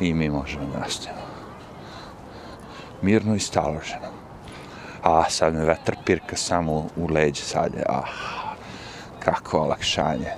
i 0.00 0.14
mi 0.14 0.28
možemo 0.28 0.66
da 0.72 0.78
nastavimo. 0.78 1.22
Mirno 3.02 3.34
i 3.34 3.40
staloženo. 3.40 4.08
A 5.02 5.30
sad 5.30 5.54
me 5.54 5.64
vetar 5.64 5.96
pirka 6.04 6.36
samo 6.36 6.72
u, 6.72 6.88
u 6.96 7.06
leđe 7.06 7.42
sad 7.42 7.74
je, 7.74 7.82
ah, 7.88 8.04
kako 9.18 9.58
olakšanje. 9.58 10.30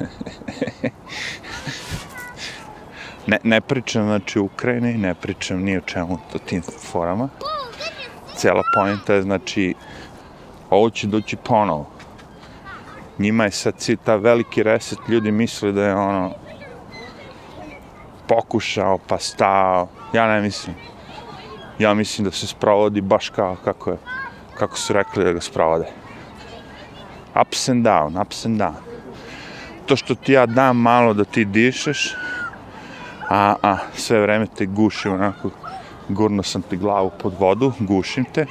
ne, 3.26 3.38
ne 3.42 3.60
pričam 3.60 4.02
znači 4.02 4.38
u 4.38 4.44
Ukrajini, 4.44 4.94
ne 4.94 5.14
pričam 5.14 5.62
ni 5.62 5.76
o 5.76 5.80
čemu 5.80 6.18
to 6.32 6.38
tim 6.38 6.62
forama. 6.62 7.28
Cijela 8.44 8.62
pojenta 8.74 9.14
je 9.14 9.22
znači 9.22 9.74
ovo 10.70 10.90
će 10.90 11.06
doći 11.06 11.36
ponovo. 11.36 11.86
Njima 13.18 13.44
je 13.44 13.50
sad 13.50 13.74
si 13.80 13.96
ta 13.96 14.16
veliki 14.16 14.62
reset, 14.62 14.98
ljudi 15.08 15.30
misle 15.30 15.72
da 15.72 15.84
je 15.84 15.94
ono 15.94 16.30
pokušao 18.28 18.98
pa 19.08 19.18
stao. 19.18 19.88
Ja 20.12 20.26
ne 20.26 20.40
mislim. 20.40 20.76
Ja 21.78 21.94
mislim 21.94 22.24
da 22.24 22.30
se 22.30 22.46
sprovodi 22.46 23.00
baš 23.00 23.28
kao 23.28 23.56
kako 23.64 23.90
je 23.90 23.96
kako 24.58 24.78
su 24.78 24.92
rekli 24.92 25.24
da 25.24 25.32
ga 25.32 25.40
sprovode. 25.40 25.86
Ups 27.40 27.68
and 27.68 27.86
down, 27.86 28.20
ups 28.22 28.46
and 28.46 28.60
down. 28.60 28.74
To 29.86 29.96
što 29.96 30.14
ti 30.14 30.32
ja 30.32 30.46
dam 30.46 30.76
malo 30.76 31.14
da 31.14 31.24
ti 31.24 31.44
dišeš, 31.44 32.14
a, 33.28 33.54
a 33.62 33.76
sve 33.94 34.20
vreme 34.20 34.46
te 34.56 34.66
guši 34.66 35.08
onako, 35.08 35.50
gurno 36.08 36.42
sam 36.42 36.62
ti 36.62 36.76
glavu 36.76 37.10
pod 37.22 37.34
vodu, 37.38 37.72
gušim 37.78 38.24
te, 38.24 38.46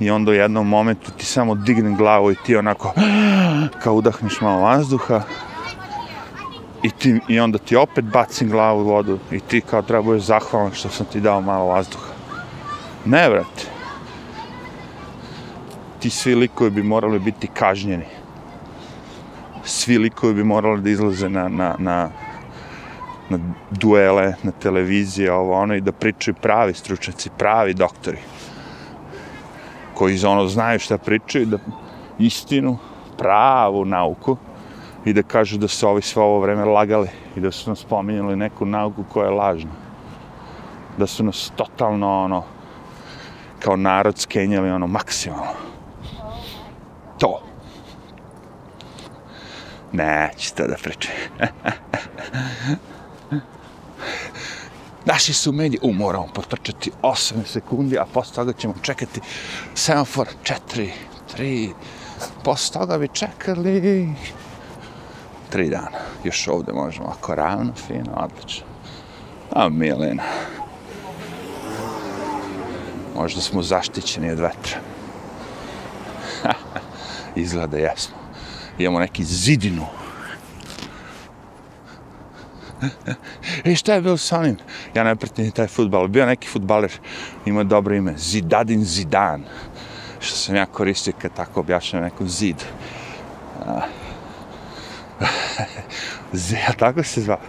i 0.00 0.10
onda 0.10 0.30
u 0.30 0.34
jednom 0.34 0.68
momentu 0.68 1.10
ti 1.16 1.26
samo 1.26 1.54
dignem 1.54 1.96
glavu 1.96 2.32
i 2.32 2.36
ti 2.46 2.56
onako, 2.56 2.92
kao 3.82 3.94
udahneš 3.94 4.40
malo 4.40 4.60
vazduha, 4.60 5.22
i, 6.82 6.90
ti, 6.90 7.20
i 7.28 7.40
onda 7.40 7.58
ti 7.58 7.76
opet 7.76 8.04
bacim 8.04 8.48
glavu 8.50 8.80
u 8.80 8.84
vodu 8.84 9.18
i 9.30 9.40
ti 9.40 9.60
kao 9.60 9.82
treba 9.82 10.02
budeš 10.02 10.22
zahvalan 10.22 10.72
što 10.72 10.88
sam 10.88 11.06
ti 11.06 11.20
dao 11.20 11.40
malo 11.40 11.64
vazduha. 11.64 12.10
Ne, 13.04 13.28
vrate. 13.28 13.66
Ti 15.98 16.10
svi 16.10 16.34
likovi 16.34 16.70
bi 16.70 16.82
morali 16.82 17.18
biti 17.18 17.46
kažnjeni. 17.46 18.04
Svi 19.64 19.98
likovi 19.98 20.34
bi 20.34 20.44
morali 20.44 20.82
da 20.82 20.90
izlaze 20.90 21.28
na, 21.28 21.48
na, 21.48 21.74
na, 21.78 22.10
na 23.30 23.38
duele, 23.70 24.34
na 24.42 24.52
televizije, 24.52 25.32
ovo 25.32 25.54
ono, 25.54 25.74
i 25.74 25.80
da 25.80 25.92
pričaju 25.92 26.34
pravi 26.42 26.74
stručnjaci, 26.74 27.30
pravi 27.38 27.74
doktori. 27.74 28.18
Koji 29.94 30.16
za 30.16 30.30
ono 30.30 30.48
znaju 30.48 30.78
šta 30.78 30.98
pričaju, 30.98 31.46
da 31.46 31.58
istinu, 32.18 32.78
pravu 33.18 33.84
nauku, 33.84 34.36
i 35.04 35.12
da 35.12 35.22
kažu 35.22 35.58
da 35.58 35.68
su 35.68 35.88
ovi 35.88 36.02
sve 36.02 36.22
ovo 36.22 36.40
vreme 36.40 36.64
lagali 36.64 37.08
i 37.36 37.40
da 37.40 37.50
su 37.50 37.70
nas 37.70 37.78
spominjali 37.78 38.36
neku 38.36 38.66
nauku 38.66 39.04
koja 39.12 39.24
je 39.24 39.34
lažna. 39.34 39.70
Da 40.98 41.06
su 41.06 41.24
nas 41.24 41.52
totalno, 41.56 42.24
ono, 42.24 42.44
kao 43.58 43.76
narod 43.76 44.18
skenjali, 44.18 44.70
ono, 44.70 44.86
maksimalno. 44.86 45.52
To. 47.18 47.42
Neće 49.92 50.54
to 50.54 50.66
da 50.66 50.76
pričam. 50.82 51.12
Naši 55.04 55.32
su 55.32 55.52
mediji, 55.52 55.80
u, 55.82 55.92
moramo 55.92 56.26
potrčati 56.34 56.90
8 57.02 57.46
sekundi, 57.46 57.98
a 57.98 58.04
posle 58.12 58.34
toga 58.34 58.52
ćemo 58.52 58.74
čekati 58.82 59.20
semafor 59.74 60.28
4, 60.74 60.90
3, 61.38 61.72
posle 62.44 62.80
toga 62.80 62.98
bi 62.98 63.08
čekali 63.08 64.08
3 65.52 65.70
dana. 65.70 65.98
Još 66.24 66.48
ovde 66.48 66.72
možemo, 66.72 67.14
ako 67.18 67.34
ravno, 67.34 67.72
fino, 67.86 68.12
odlično. 68.16 68.66
A, 69.52 69.68
Milena. 69.68 70.22
Možda 73.16 73.40
smo 73.40 73.62
zaštićeni 73.62 74.30
od 74.30 74.38
vetra. 74.38 74.78
Izgleda 77.36 77.78
jasno. 77.78 78.14
Imamo 78.78 78.98
neki 78.98 79.24
zidinu. 79.24 79.86
E, 83.64 83.74
šta 83.74 83.94
je 83.94 84.00
bilo 84.00 84.16
sa 84.16 84.38
onim? 84.38 84.56
Ja 84.94 85.04
ne 85.04 85.16
pretim 85.16 85.50
taj 85.50 85.66
futbal. 85.66 86.08
Bio 86.08 86.26
neki 86.26 86.48
futbaler, 86.48 86.92
ima 87.46 87.64
dobro 87.64 87.94
ime. 87.94 88.14
Zidadin 88.16 88.84
Zidan. 88.84 89.44
Što 90.20 90.36
sam 90.36 90.56
ja 90.56 90.66
koristio 90.66 91.12
kad 91.22 91.34
tako 91.34 91.60
objašnjam 91.60 92.02
neku 92.02 92.26
zid. 92.26 92.56
Uh, 93.60 93.82
Ja 96.52 96.72
tako 96.78 97.02
se 97.02 97.20
zvao. 97.20 97.40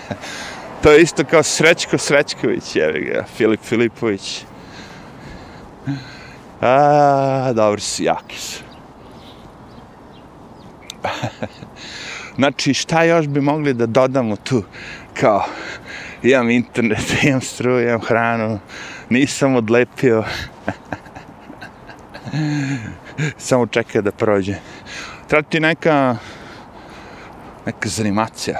to 0.82 0.90
je 0.90 1.02
isto 1.02 1.24
kao 1.24 1.42
Srećko 1.42 1.98
Srećković, 1.98 2.76
jevi 2.76 3.04
ga, 3.04 3.24
Filip 3.36 3.60
Filipović. 3.62 4.44
A, 6.60 7.52
dobro 7.54 7.80
si, 7.80 8.04
jaki 8.04 8.38
su. 8.38 8.62
znači, 12.40 12.74
šta 12.74 13.02
još 13.02 13.26
bi 13.26 13.40
mogli 13.40 13.74
da 13.74 13.86
dodamo 13.86 14.36
tu? 14.36 14.62
Kao, 15.14 15.44
imam 16.22 16.50
internet, 16.50 17.14
imam 17.22 17.40
struju, 17.40 17.88
imam 17.88 18.00
hranu, 18.00 18.58
nisam 19.10 19.56
odlepio. 19.56 20.24
Samo 23.48 23.66
čekaj 23.66 24.02
da 24.02 24.12
prođe. 24.12 24.54
Treba 25.28 25.42
ti 25.42 25.60
neka 25.60 26.16
neka 27.66 27.88
zanimacija. 27.88 28.58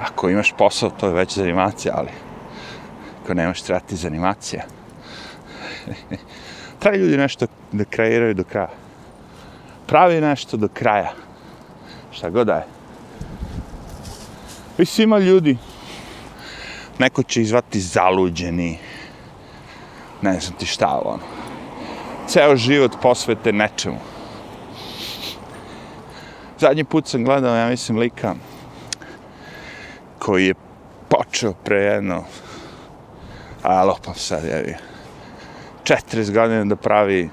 Ako 0.00 0.30
imaš 0.30 0.52
posao, 0.58 0.90
to 0.90 1.06
je 1.06 1.14
već 1.14 1.36
zanimacija, 1.36 1.94
ali 1.96 2.10
ako 3.22 3.34
nemaš, 3.34 3.62
treba 3.62 3.80
ti 3.80 3.96
zanimacija. 3.96 4.62
Treba 6.80 6.96
ljudi 6.96 7.16
nešto 7.16 7.46
da 7.72 7.84
kreiraju 7.84 8.34
do 8.34 8.44
kraja. 8.44 8.70
Pravi 9.86 10.20
nešto 10.20 10.56
do 10.56 10.68
kraja. 10.68 11.12
Šta 12.22 12.30
god 12.30 12.46
da 12.46 12.54
je. 12.54 12.66
Vi 14.78 15.02
ima 15.02 15.18
ljudi. 15.18 15.56
Neko 16.98 17.22
će 17.22 17.42
izvati 17.42 17.80
zaluđeni. 17.80 18.78
Ne 20.22 20.40
znam 20.40 20.58
ti 20.58 20.66
šta, 20.66 21.00
ono. 21.04 21.22
Ceo 22.28 22.56
život 22.56 22.92
posvete 23.02 23.52
nečemu 23.52 23.98
zadnji 26.58 26.84
put 26.84 27.06
sam 27.06 27.24
gledao, 27.24 27.56
ja 27.56 27.68
mislim, 27.68 27.98
lika 27.98 28.34
koji 30.18 30.46
je 30.46 30.54
počeo 31.08 31.52
pre 31.52 31.76
jedno 31.76 32.24
a 33.62 33.84
lopam 33.84 34.14
sad, 34.14 34.44
jevi 34.44 34.74
40 35.84 36.32
godina 36.32 36.64
da 36.64 36.76
pravi 36.76 37.30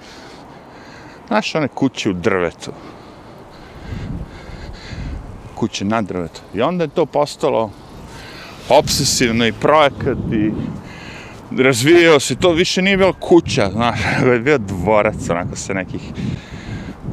znaš 1.27 1.55
one 1.55 1.67
kuće 1.67 2.09
u 2.09 2.13
drvetu 2.13 2.71
kuće 5.59 5.85
na 5.85 6.01
drvetu 6.01 6.41
i 6.53 6.61
onda 6.61 6.83
je 6.83 6.87
to 6.87 7.05
postalo 7.05 7.71
obsesivno 8.69 9.47
i 9.47 9.53
projekat 9.53 10.17
i 10.33 10.51
razvijao 11.61 12.19
se, 12.19 12.35
to 12.35 12.51
više 12.51 12.81
nije 12.81 12.97
bilo 12.97 13.13
kuća, 13.13 13.69
znaš, 13.71 13.99
je 14.33 14.39
bio 14.39 14.57
dvorac, 14.57 15.29
onako 15.29 15.55
sa 15.55 15.73
nekih 15.73 16.01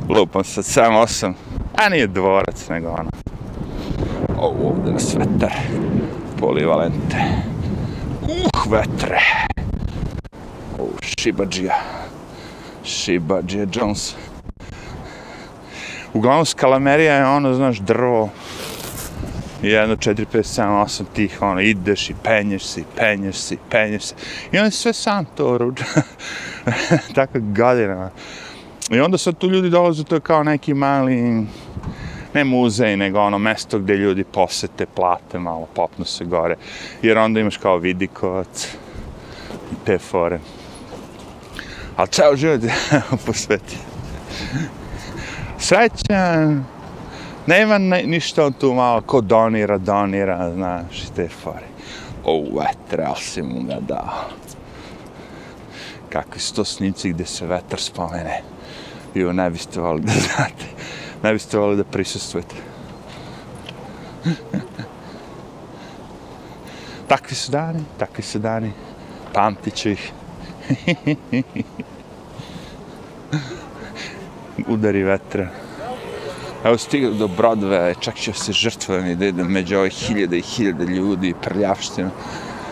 lupam 0.09 0.45
sad, 0.45 0.65
7-8 0.65 1.33
A 1.77 1.89
nije 1.89 2.07
dvorac, 2.07 2.69
nego 2.69 2.89
ono. 2.89 3.11
ovo 4.39 4.69
ovdje 4.69 4.93
nas 4.93 5.15
vetar. 5.15 5.53
Polivalente. 6.41 7.17
Uh, 8.23 8.73
vetre. 8.73 9.19
ovo, 10.79 10.91
Shibađija. 11.19 11.75
Shibađija 12.85 13.67
Jones. 13.73 14.15
Uglavnom, 16.17 16.47
skalamerija 16.47 17.15
je 17.15 17.27
ono, 17.27 17.55
znaš, 17.55 17.79
drvo. 17.79 18.31
Jedno, 19.63 19.97
četiri, 19.97 20.27
pet, 20.33 20.47
sedam, 20.47 20.81
osam 20.81 21.07
tih, 21.15 21.43
ono, 21.43 21.61
ideš 21.61 22.11
i 22.11 22.15
penješ 22.23 22.65
se, 22.65 22.81
i 22.81 22.85
penješ 22.97 23.37
se, 23.37 23.55
i 23.55 23.59
penješ 23.71 24.03
se. 24.03 24.15
I 24.53 24.59
onda 24.59 24.71
sve 24.71 24.93
sam 24.93 25.25
to 25.25 25.59
ruđa. 25.59 25.85
Tako 27.15 27.39
godinama. 27.41 28.11
I 28.91 29.01
onda 29.01 29.19
sad 29.19 29.39
tu 29.39 29.51
ljudi 29.51 29.71
dolaze, 29.71 30.05
to 30.05 30.15
je 30.15 30.21
kao 30.21 30.45
neki 30.45 30.75
mali 30.75 31.47
ne 32.35 32.45
muzej, 32.45 32.97
nego 32.97 33.21
ono 33.21 33.39
mesto 33.39 33.79
gdje 33.79 33.97
ljudi 33.97 34.25
posete, 34.25 34.87
plate 34.87 35.39
malo, 35.39 35.67
popnu 35.75 36.05
se 36.05 36.25
gore, 36.25 36.57
jer 37.03 37.19
onda 37.19 37.41
imaš 37.41 37.57
kao 37.57 37.79
vidikovac 37.79 38.69
i 39.73 39.75
te 39.87 39.99
fore. 39.99 40.41
Ali 41.97 42.09
ceo 42.09 42.37
život 42.37 42.63
je 42.63 42.73
posveti. 43.27 43.77
Srećan, 45.67 46.65
nema 47.47 47.79
ništa 47.79 48.47
on 48.47 48.53
tu 48.53 48.75
malo, 48.75 49.01
ko 49.01 49.21
donira, 49.21 49.79
donira, 49.79 50.53
znaš, 50.55 51.03
i 51.03 51.15
te 51.17 51.29
fore. 51.29 51.67
O, 52.25 52.45
vetre, 52.59 53.05
ali 53.05 53.21
si 53.21 53.43
mu 53.43 53.63
ga 53.63 53.81
dao. 53.81 54.31
Kakvi 56.09 56.41
su 56.41 56.55
to 56.55 56.65
snimci 56.65 57.11
gdje 57.11 57.27
se 57.27 57.47
vetar 57.47 57.81
spomene. 57.81 58.43
I 59.15 59.23
ne 59.23 59.51
biste 59.51 59.81
volili 59.81 60.07
da 60.07 60.13
znate. 60.13 60.67
Ne 61.23 61.33
biste 61.33 61.59
volili 61.59 61.77
da 61.77 61.85
prisustujete. 61.85 62.55
takvi 67.09 67.35
su 67.35 67.51
dani, 67.53 67.85
takvi 67.99 68.23
su 68.23 68.39
dani. 68.39 68.73
Pamtit 69.33 69.75
ću 69.75 69.89
ih. 69.89 70.13
Udari 74.69 75.03
vetra. 75.03 75.49
Evo 76.65 76.79
stigao 76.79 77.13
do 77.13 77.29
Broadwaya, 77.29 77.95
čak 78.01 78.15
će 78.15 78.33
se 78.33 78.53
žrtvujem 78.53 79.07
i 79.07 79.15
da 79.15 79.27
idem 79.27 79.47
među 79.47 79.79
ove 79.79 79.89
hiljade 79.89 80.39
i 80.39 80.43
hiljade 80.43 80.85
ljudi 80.85 81.29
i 81.29 81.35
prljavštinu. 81.43 82.11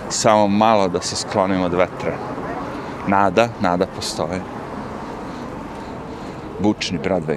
Samo 0.09 0.49
malo 0.49 0.89
da 0.89 1.01
se 1.01 1.17
sklonim 1.17 1.63
od 1.63 1.75
vetra. 1.75 2.17
Nada, 3.09 3.49
nada 3.61 3.87
postoje. 3.87 4.41
Bučni 6.61 6.99
Broadway. 6.99 7.37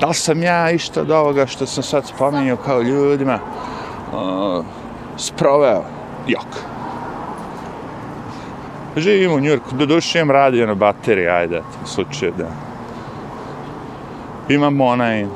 Da 0.00 0.06
li 0.06 0.14
sam 0.14 0.42
ja 0.42 0.70
išto 0.70 1.00
od 1.00 1.10
ovoga 1.10 1.46
što 1.46 1.66
sam 1.66 1.82
sad 1.82 2.06
spomenuo 2.06 2.56
kao 2.56 2.82
ljudima 2.82 3.38
uh, 4.12 4.64
sproveo? 5.16 5.84
Jok. 6.26 6.46
Živim 8.96 9.32
u 9.32 9.40
Njurku, 9.40 9.74
do 9.74 9.86
duše 9.86 10.20
imam 10.20 10.30
radio 10.30 10.66
na 10.66 10.74
bateriji, 10.74 11.28
ajde, 11.28 11.62
u 11.84 11.86
slučaju 11.86 12.32
da 12.38 12.67
imamo 14.48 14.84
onaj 14.84 15.26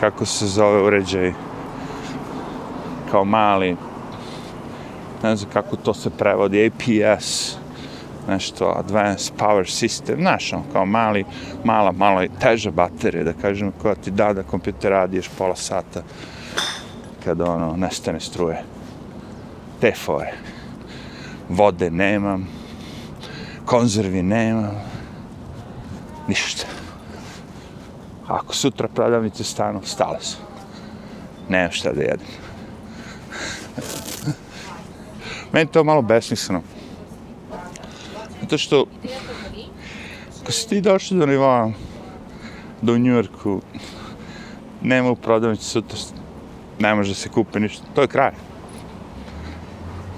kako 0.00 0.26
se 0.26 0.46
zove 0.46 0.82
uređaj 0.82 1.32
kao 3.10 3.24
mali 3.24 3.76
ne 5.22 5.36
znam 5.36 5.50
kako 5.52 5.76
to 5.76 5.94
se 5.94 6.10
prevodi 6.10 6.66
APS 6.66 7.56
nešto 8.28 8.74
advanced 8.76 9.32
power 9.38 9.64
system 9.64 10.16
znaš 10.20 10.52
on 10.52 10.62
kao 10.72 10.86
mali 10.86 11.24
mala 11.64 11.92
malo 11.92 12.22
teža 12.40 12.70
baterija 12.70 13.24
da 13.24 13.32
kažem 13.32 13.72
koja 13.82 13.94
ti 13.94 14.10
da 14.10 14.32
da 14.32 14.42
kompjuter 14.42 14.90
radiš 14.90 15.28
pola 15.38 15.56
sata 15.56 16.02
kada 17.24 17.50
ono 17.50 17.76
nestane 17.76 18.20
struje. 18.20 18.62
Te 19.80 19.92
fore. 20.04 20.32
Vode 21.48 21.90
nemam 21.90 22.48
konzervi 23.64 24.22
nemam 24.22 24.70
ništa. 26.28 26.81
Ako 28.28 28.54
sutra 28.54 28.88
prodavnice 28.88 29.44
stanu, 29.44 29.80
stale 29.84 30.20
su. 30.20 30.36
Nemam 31.48 31.70
šta 31.72 31.92
da 31.92 32.00
jedem. 32.00 32.26
Meni 35.52 35.70
to 35.70 35.84
malo 35.84 36.02
besmisleno. 36.02 36.62
Zato 38.40 38.58
što, 38.58 38.84
ako 40.42 40.52
si 40.52 40.68
ti 40.68 40.80
došli 40.80 41.18
do 41.18 41.26
nivoa, 41.26 41.70
do 42.82 42.98
Njujorku, 42.98 43.60
nema 44.82 45.10
u 45.10 45.16
prodavnici 45.16 45.64
sutra, 45.64 45.98
ne 46.78 46.94
može 46.94 47.10
da 47.10 47.14
se 47.14 47.28
kupi 47.28 47.60
ništa. 47.60 47.84
To 47.94 48.02
je 48.02 48.08
kraj. 48.08 48.32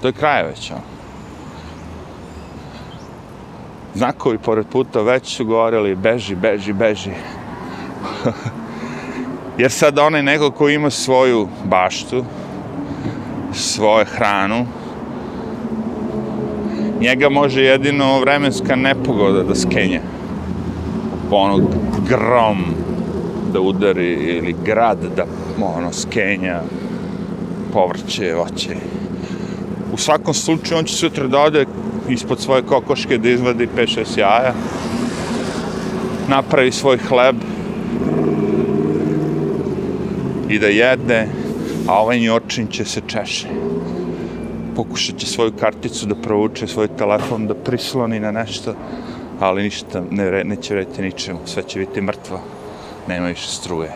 To 0.01 0.07
je 0.07 0.13
kraj 0.13 0.43
već, 0.43 0.71
ono. 0.71 0.81
Znakovi 3.95 4.37
pored 4.37 4.65
puta 4.67 5.01
već 5.01 5.35
su 5.35 5.45
govorili, 5.45 5.95
beži, 5.95 6.35
beži, 6.35 6.73
beži. 6.73 7.11
Jer 9.59 9.71
sad 9.71 9.99
onaj 9.99 10.23
neko 10.23 10.51
ko 10.51 10.69
ima 10.69 10.89
svoju 10.89 11.47
baštu, 11.63 12.25
svoju 13.53 14.05
hranu, 14.05 14.65
njega 17.01 17.29
može 17.29 17.61
jedino 17.61 18.19
vremenska 18.19 18.75
nepogoda 18.75 19.43
da 19.43 19.55
skenja. 19.55 20.01
Ono, 21.31 21.69
grom 22.09 22.65
da 23.53 23.61
udari 23.61 24.13
ili 24.13 24.55
grad 24.65 24.97
da 25.15 25.25
ono, 25.61 25.93
skenja 25.93 26.61
povrće, 27.73 28.33
voće. 28.33 28.75
U 29.93 29.97
svakom 29.97 30.33
slučaju 30.33 30.79
on 30.79 30.85
će 30.85 30.95
sutra 30.95 31.27
da 31.27 31.39
ode 31.39 31.65
ispod 32.09 32.39
svoje 32.39 32.61
kokoške 32.61 33.17
da 33.17 33.29
izvadi 33.29 33.67
5-6 33.77 34.19
jaja, 34.19 34.53
napravi 36.27 36.71
svoj 36.71 36.97
hleb, 36.97 37.35
i 40.55 40.59
da 40.59 40.67
jede, 40.67 41.27
a 41.87 42.01
ovaj 42.01 42.19
njočin 42.19 42.67
će 42.67 42.85
se 42.85 43.01
češe. 43.07 43.47
Pokušat 44.75 45.17
će 45.17 45.27
svoju 45.27 45.53
karticu 45.59 46.05
da 46.05 46.15
provuče, 46.15 46.67
svoj 46.67 46.87
telefon 46.87 47.47
da 47.47 47.55
prisloni 47.55 48.19
na 48.19 48.31
nešto, 48.31 48.75
ali 49.39 49.63
ništa 49.63 50.03
ne, 50.11 50.43
neće 50.43 50.75
rediti 50.75 51.01
ničemu, 51.01 51.39
sve 51.45 51.63
će 51.63 51.79
biti 51.79 52.01
mrtvo, 52.01 52.41
nema 53.07 53.27
više 53.27 53.47
struje. 53.47 53.89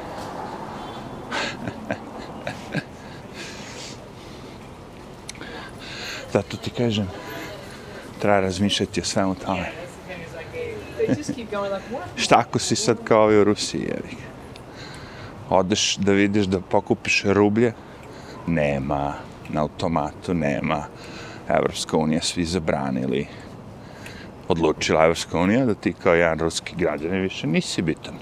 Zato 6.34 6.58
ti 6.58 6.70
kažem, 6.70 7.08
treba 8.20 8.40
razmišljati 8.40 9.02
o 9.02 9.04
svemu 9.04 9.36
tome. 9.36 9.72
Šta 12.16 12.40
ako 12.40 12.60
si 12.60 12.76
sad 12.76 12.98
kao 13.04 13.24
ovi 13.24 13.40
u 13.40 13.44
Rusiji, 13.44 13.82
jevik? 13.82 14.29
Odeš 15.50 15.98
da 15.98 16.12
vidiš 16.12 16.46
da 16.46 16.62
pokupiš 16.62 17.24
rublje, 17.26 17.74
nema, 18.48 19.14
na 19.50 19.62
automatu 19.62 20.34
nema. 20.34 20.84
Evropska 21.50 21.98
unija 21.98 22.22
svi 22.22 22.46
zabranili. 22.46 23.28
Odlučila 24.48 25.04
Evropska 25.04 25.40
unija 25.40 25.66
da 25.66 25.74
ti 25.74 25.94
kao 25.94 26.14
jedan 26.14 26.40
ruski 26.40 26.76
građan 26.76 27.12
više 27.12 27.48
nisi 27.48 27.82
bitan. 27.82 28.14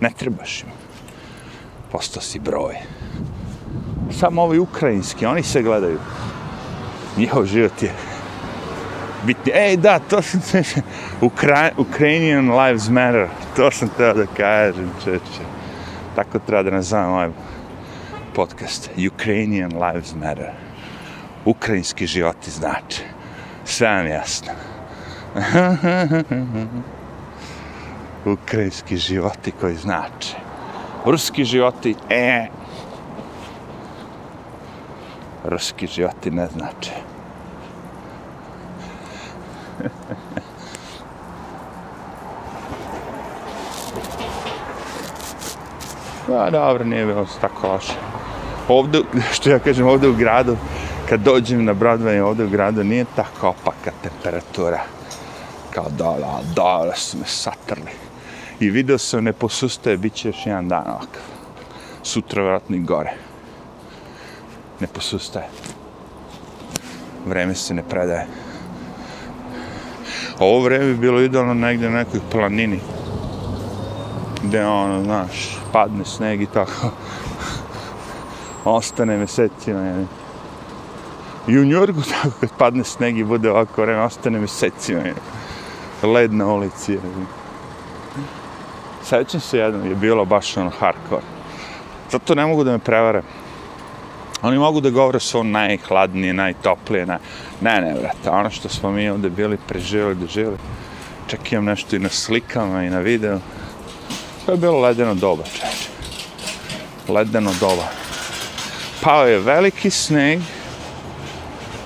Ne 0.00 0.10
trebaš 0.16 0.62
im. 0.62 0.68
Postao 1.92 2.22
si 2.22 2.38
broj. 2.38 2.74
Samo 4.10 4.42
ovi 4.42 4.58
ukrajinski, 4.58 5.26
oni 5.26 5.42
se 5.42 5.62
gledaju. 5.62 5.98
Njihov 7.16 7.46
život 7.46 7.82
je 7.82 7.92
bitni. 9.26 9.52
Ej, 9.54 9.76
da, 9.76 9.98
to 9.98 10.22
sam 10.22 10.40
te... 10.40 10.62
Ukra 11.26 11.70
Ukrainian 11.76 12.50
Lives 12.50 12.88
Matter. 12.88 13.28
To 13.56 13.70
sam 13.70 13.88
teo 13.96 14.14
da 14.14 14.26
kažem, 14.36 14.90
čeče. 15.04 15.44
Tako 16.16 16.38
treba 16.38 16.62
da 16.62 16.70
nazvam 16.70 17.12
ovaj 17.12 17.28
podcast. 18.34 18.90
Ukrainian 19.14 19.72
Lives 19.72 20.14
Matter. 20.14 20.50
Ukrajinski 21.44 22.06
životi 22.06 22.50
znači. 22.50 23.02
Sve 23.64 23.88
vam 23.88 24.06
jasno. 24.06 24.52
Ukrajinski 28.34 28.96
životi 28.96 29.52
koji 29.60 29.76
znači. 29.76 30.34
Ruski 31.04 31.44
životi, 31.44 31.94
e. 32.10 32.46
Ruski 35.44 35.86
životi 35.86 36.30
ne 36.30 36.46
znači. 36.46 36.90
Pa 46.34 46.50
dobro, 46.50 46.84
nije 46.84 47.06
bilo 47.06 47.26
tako 47.40 47.68
loše. 47.68 47.92
Ovdje, 48.68 49.00
što 49.34 49.50
ja 49.50 49.58
kažem, 49.58 49.86
ovdje 49.86 50.08
u 50.08 50.14
gradu, 50.14 50.56
kad 51.08 51.20
dođem 51.20 51.64
na 51.64 51.74
Broadway, 51.74 52.20
ovdje 52.20 52.44
u 52.44 52.48
gradu, 52.48 52.84
nije 52.84 53.04
tako 53.16 53.48
opaka 53.48 53.90
temperatura. 54.02 54.80
Kao 55.70 55.86
dole, 55.98 56.24
ali 56.34 56.46
dole 56.54 56.96
su 56.96 57.18
me 57.18 57.24
satrli. 57.26 57.90
I 58.60 58.70
video 58.70 58.98
sam, 58.98 59.24
ne 59.24 59.32
posustaje, 59.32 59.96
bit 59.96 60.14
će 60.14 60.28
još 60.28 60.46
jedan 60.46 60.68
dan 60.68 60.86
ovakav. 60.86 61.22
Sutra 62.02 62.42
vjerojatno 62.42 62.76
i 62.76 62.80
gore. 62.80 63.12
Ne 64.80 64.86
posustaje. 64.86 65.46
Vreme 67.26 67.54
se 67.54 67.74
ne 67.74 67.82
predaje. 67.88 68.26
Ovo 70.38 70.60
vreme 70.60 70.84
je 70.84 70.94
bilo 70.94 71.20
idealno 71.20 71.54
negdje 71.54 71.90
na 71.90 71.98
nekoj 71.98 72.20
planini. 72.30 72.80
Gde 74.44 74.66
ono, 74.66 75.04
znaš, 75.04 75.58
padne 75.72 76.04
sneg 76.04 76.42
i 76.42 76.46
tako. 76.46 76.90
Ostane 78.64 79.16
mesecima, 79.16 79.80
je. 79.80 80.06
I 81.48 81.58
u 81.58 81.64
Njurgu 81.64 82.02
tako 82.02 82.36
kad 82.40 82.50
padne 82.58 82.84
sneg 82.84 83.18
i 83.18 83.24
bude 83.24 83.50
ovako 83.50 83.82
vreme, 83.82 84.02
ostane 84.02 84.38
mesecima, 84.38 85.00
je. 85.00 85.14
Led 86.02 86.32
na 86.32 86.46
ulici, 86.46 86.92
je. 86.92 87.00
Sećam 89.04 89.40
se 89.40 89.58
jednom, 89.58 89.88
je 89.88 89.94
bilo 89.94 90.24
baš 90.24 90.56
ono 90.56 90.70
hardcore. 90.70 91.22
Zato 92.10 92.34
ne 92.34 92.46
mogu 92.46 92.64
da 92.64 92.72
me 92.72 92.78
prevare. 92.78 93.22
Oni 94.42 94.58
mogu 94.58 94.80
da 94.80 94.90
govore 94.90 95.20
su 95.20 95.38
on 95.38 95.50
najhladnije, 95.50 96.34
najtoplije, 96.34 97.06
naj... 97.06 97.18
ne, 97.60 97.80
ne, 97.80 97.94
vrata, 97.94 98.32
ono 98.32 98.50
što 98.50 98.68
smo 98.68 98.90
mi 98.90 99.08
ovde 99.08 99.30
bili 99.30 99.58
preživjeli, 99.68 100.14
doživjeli. 100.14 100.58
Čak 101.26 101.52
imam 101.52 101.64
nešto 101.64 101.96
i 101.96 101.98
na 101.98 102.08
slikama 102.08 102.84
i 102.84 102.90
na 102.90 102.98
videu. 102.98 103.38
To 104.46 104.52
je 104.52 104.58
bilo 104.58 104.80
ledeno 104.80 105.14
doba, 105.14 105.42
čeče. 105.44 105.88
Ledeno 107.08 107.50
doba. 107.60 107.88
Pao 109.02 109.26
je 109.26 109.38
veliki 109.38 109.90
sneg, 109.90 110.40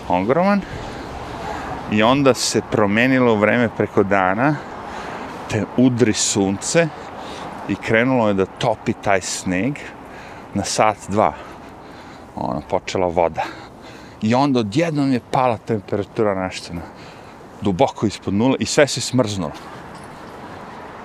ogroman, 0.09 0.61
i 1.93 2.03
onda 2.03 2.35
se 2.35 2.63
promenilo 2.71 3.35
vreme 3.35 3.69
preko 3.77 4.03
dana, 4.03 4.57
te 5.51 5.65
udri 5.77 6.13
sunce 6.13 6.89
i 7.69 7.75
krenulo 7.75 8.29
je 8.29 8.35
da 8.35 8.47
topi 8.47 8.93
taj 8.93 9.21
sneg 9.21 9.79
na 10.55 10.65
sat, 10.65 10.97
dva. 11.09 11.33
Ono, 12.37 12.63
počela 12.69 13.07
voda. 13.07 13.45
I 14.23 14.35
onda 14.35 14.61
odjednom 14.61 15.13
je 15.13 15.21
pala 15.31 15.57
temperatura 15.57 16.35
nešto 16.35 16.75
na 16.75 16.83
duboko 17.61 18.07
ispod 18.07 18.35
nule 18.35 18.57
i 18.61 18.67
sve 18.67 18.87
se 18.87 19.01
smrznulo. 19.01 19.53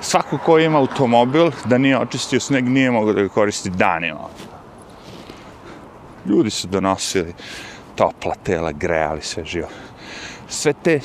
Svako 0.04 0.38
ko 0.38 0.60
ima 0.60 0.80
automobil 0.80 1.51
da 1.66 1.78
nije 1.78 1.99
očistio 1.99 2.39
sneg 2.39 2.70
nije 2.70 2.91
mogao 2.91 3.14
da 3.14 3.22
ga 3.22 3.30
koristi 3.30 3.70
danima. 3.70 4.28
Ljudi 6.26 6.49
su 6.49 6.68
donosili 6.68 7.34
topla 7.95 8.36
tela, 8.43 8.72
grejali 8.72 9.22
sve 9.22 9.45
živo. 9.45 9.68
Sve 10.47 10.74
te 10.74 10.99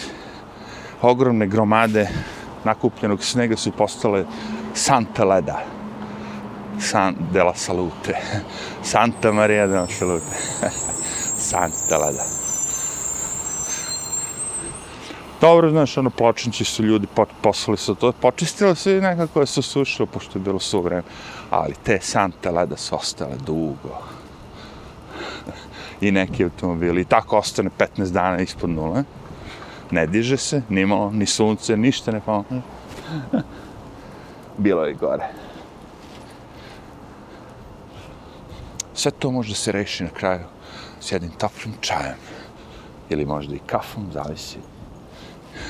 ogromne 1.02 1.46
gromade 1.46 2.08
nakupljenog 2.64 3.24
snega 3.24 3.56
su 3.56 3.72
postale 3.72 4.24
Santa 4.74 5.24
Leda. 5.24 5.60
San 6.80 7.16
de 7.32 7.42
la 7.42 7.54
Salute. 7.54 8.16
Santa 8.82 9.32
Maria 9.32 9.66
de 9.66 9.76
la 9.76 9.86
Salute. 9.86 10.36
Santa 11.50 11.98
Leda. 11.98 12.37
Dobro, 15.40 15.70
znaš, 15.70 15.98
ono, 15.98 16.10
pločnici 16.10 16.64
su 16.64 16.82
ljudi 16.82 17.06
poslali 17.42 17.78
su 17.78 17.94
to, 17.94 18.12
počistilo 18.12 18.74
se 18.74 18.96
i 18.96 19.00
nekako 19.00 19.40
je 19.40 19.46
se 19.46 19.62
sušilo, 19.62 20.06
pošto 20.06 20.38
je 20.38 20.42
bilo 20.42 20.58
su 20.58 20.80
vreme. 20.82 21.02
Ali 21.50 21.74
te 21.82 22.00
sante 22.00 22.50
Leda 22.50 22.76
su 22.76 22.96
ostale 22.96 23.36
dugo. 23.46 24.02
I 26.00 26.10
neki 26.10 26.44
automobili. 26.44 27.00
I 27.00 27.04
tako 27.04 27.38
ostane 27.38 27.70
15 27.78 28.10
dana 28.10 28.38
ispod 28.38 28.70
nule 28.70 29.04
ne 29.90 30.06
diže 30.06 30.36
se, 30.36 30.62
ni 30.68 30.86
malo, 30.86 31.10
ni 31.10 31.26
sunce, 31.26 31.76
ništa 31.76 32.12
ne 32.12 32.20
pomože. 32.20 32.60
Bilo 34.58 34.84
je 34.84 34.94
gore. 34.94 35.26
Sve 38.94 39.10
to 39.10 39.30
može 39.30 39.54
se 39.54 39.72
reši 39.72 40.04
na 40.04 40.10
kraju 40.10 40.44
s 41.00 41.12
jednim 41.12 41.30
toplim 41.30 41.74
čajem. 41.80 42.16
Ili 43.08 43.24
možda 43.24 43.54
i 43.54 43.58
kafom, 43.66 44.10
zavisi. 44.12 44.58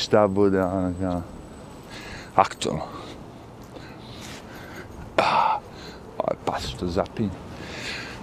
Šta 0.00 0.26
bude 0.26 0.62
ono 0.62 0.94
kao 1.00 1.22
aktualno. 2.34 2.82
Ah, 5.16 5.58
ovaj 6.18 6.36
pas 6.44 6.66
što 6.66 6.86
zapinje. 6.86 7.30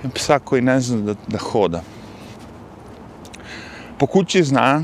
Imam 0.03 0.11
psa 0.11 0.39
koji 0.39 0.61
ne 0.61 0.79
zna 0.79 1.01
da, 1.01 1.13
da 1.27 1.37
hoda 1.37 1.81
po 3.97 4.05
kući 4.05 4.43
zna, 4.43 4.83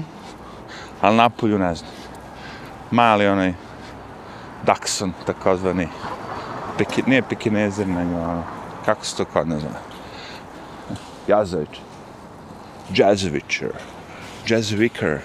ali 1.01 1.17
napolju 1.17 1.59
ne 1.59 1.75
zna. 1.75 1.87
Mali 2.91 3.27
onaj 3.27 3.53
Dachshund, 4.65 5.13
takozvani, 5.25 5.87
peki, 6.77 7.03
nije 7.07 7.21
pekinezer, 7.21 7.87
nego 7.87 8.15
ono, 8.15 8.43
kako 8.85 9.05
se 9.05 9.17
to 9.17 9.25
kod 9.25 9.47
ne 9.47 9.59
zna? 9.59 9.69
Jazović. 11.27 11.79
Jazovićer. 12.93 13.71
Jazz 14.47 14.71
Jazoviker. 14.71 15.19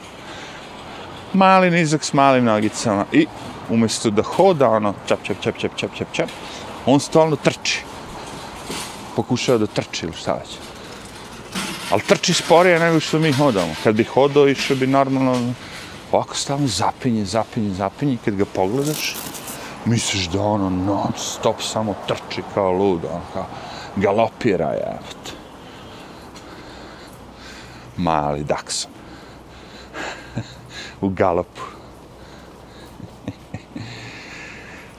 Mali 1.33 1.71
nizak 1.71 2.05
s 2.05 2.13
malim 2.13 2.45
nogicama 2.45 3.05
i 3.13 3.27
umjesto 3.71 4.11
da 4.11 4.23
hoda 4.23 4.71
ono 4.71 4.95
čap, 5.07 5.23
čap, 5.23 5.37
čap, 5.41 5.59
čap, 5.59 5.73
čap, 5.77 5.91
čap, 5.95 6.09
čap, 6.13 6.29
on 6.87 7.01
stalno 7.01 7.37
trči. 7.37 7.85
Pokušava 9.17 9.59
da 9.59 9.67
trči 9.67 10.07
ili 10.07 10.15
šta 10.15 10.33
već 10.33 10.69
ali 11.91 12.03
trči 12.03 12.33
sporije 12.35 12.79
nego 12.79 13.01
što 13.01 13.19
mi 13.19 13.33
hodamo. 13.33 13.75
Kad 13.85 13.95
bi 13.95 14.05
hodao, 14.05 14.49
išao 14.49 14.77
bi 14.77 14.87
normalno, 14.87 15.33
ono, 15.33 15.53
ovako 16.13 16.35
stalno 16.35 16.67
zapinje, 16.67 17.25
zapinje, 17.25 17.75
zapinje, 17.75 18.17
kad 18.25 18.35
ga 18.35 18.45
pogledaš, 18.45 19.17
misliš 19.85 20.29
da 20.29 20.43
ono 20.43 20.71
non 20.71 21.13
stop 21.17 21.63
samo 21.63 21.95
trči 22.07 22.43
kao 22.55 22.73
lud, 22.73 23.05
ono 23.05 23.23
kao 23.33 23.47
galopira, 23.97 24.73
jebate. 24.73 25.33
Mali 27.97 28.45
dakson. 28.45 28.98
U 31.01 31.09
galopu. 31.09 31.63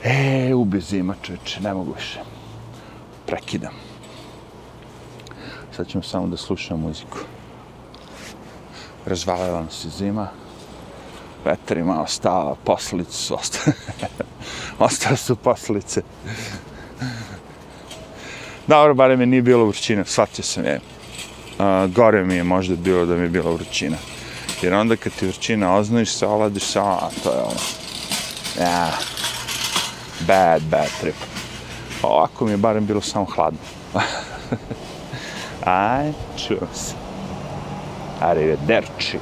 e, 0.04 0.54
ubi 0.54 0.80
zima, 0.80 1.16
čoveče, 1.22 1.62
ne 1.62 1.74
mogu 1.74 1.94
više. 1.94 2.20
Prekidam 3.26 3.90
sad 5.80 5.88
ćemo 5.88 6.04
samo 6.04 6.28
da 6.28 6.38
slušamo 6.38 6.88
muziku. 6.88 7.18
Razvalila 9.06 9.60
nam 9.60 9.70
se 9.70 9.90
zima. 9.90 10.28
Vetar 11.46 11.78
je 11.78 11.84
malo 11.84 12.08
stava, 12.08 12.56
poslice 12.64 13.12
su 13.12 13.36
ostale. 13.36 13.76
ostale 14.80 15.18
su 15.18 15.36
poslice. 15.36 16.02
Dobro, 18.68 18.94
barem 18.94 19.20
mi 19.20 19.26
nije 19.26 19.42
bilo 19.42 19.64
vrućina, 19.64 20.06
shvatio 20.06 20.44
sam 20.44 20.66
je. 20.66 20.80
Uh, 21.60 21.94
gore 21.94 22.24
mi 22.24 22.36
je 22.36 22.44
možda 22.44 22.76
bilo 22.76 23.06
da 23.06 23.16
mi 23.16 23.22
je 23.22 23.30
bila 23.30 23.52
vrućina. 23.52 23.98
Jer 24.62 24.74
onda 24.74 24.96
kad 24.96 25.14
ti 25.14 25.26
vrućina 25.26 25.76
oznojiš 25.76 26.12
se, 26.14 26.28
oladiš 26.28 26.64
se, 26.64 26.80
a 26.80 27.10
to 27.24 27.30
je 27.30 27.40
ono. 27.40 27.60
Ja, 28.60 28.92
bad, 30.28 30.62
bad 30.62 30.90
trip. 31.02 31.16
Ovako 32.04 32.46
mi 32.46 32.52
je 32.52 32.58
barem 32.58 32.86
bilo 32.86 33.02
samo 33.02 33.26
hladno. 33.26 33.60
Aj, 35.66 36.12
čujem 36.38 36.68
se. 36.74 36.94
Arrivederci. 38.22 39.20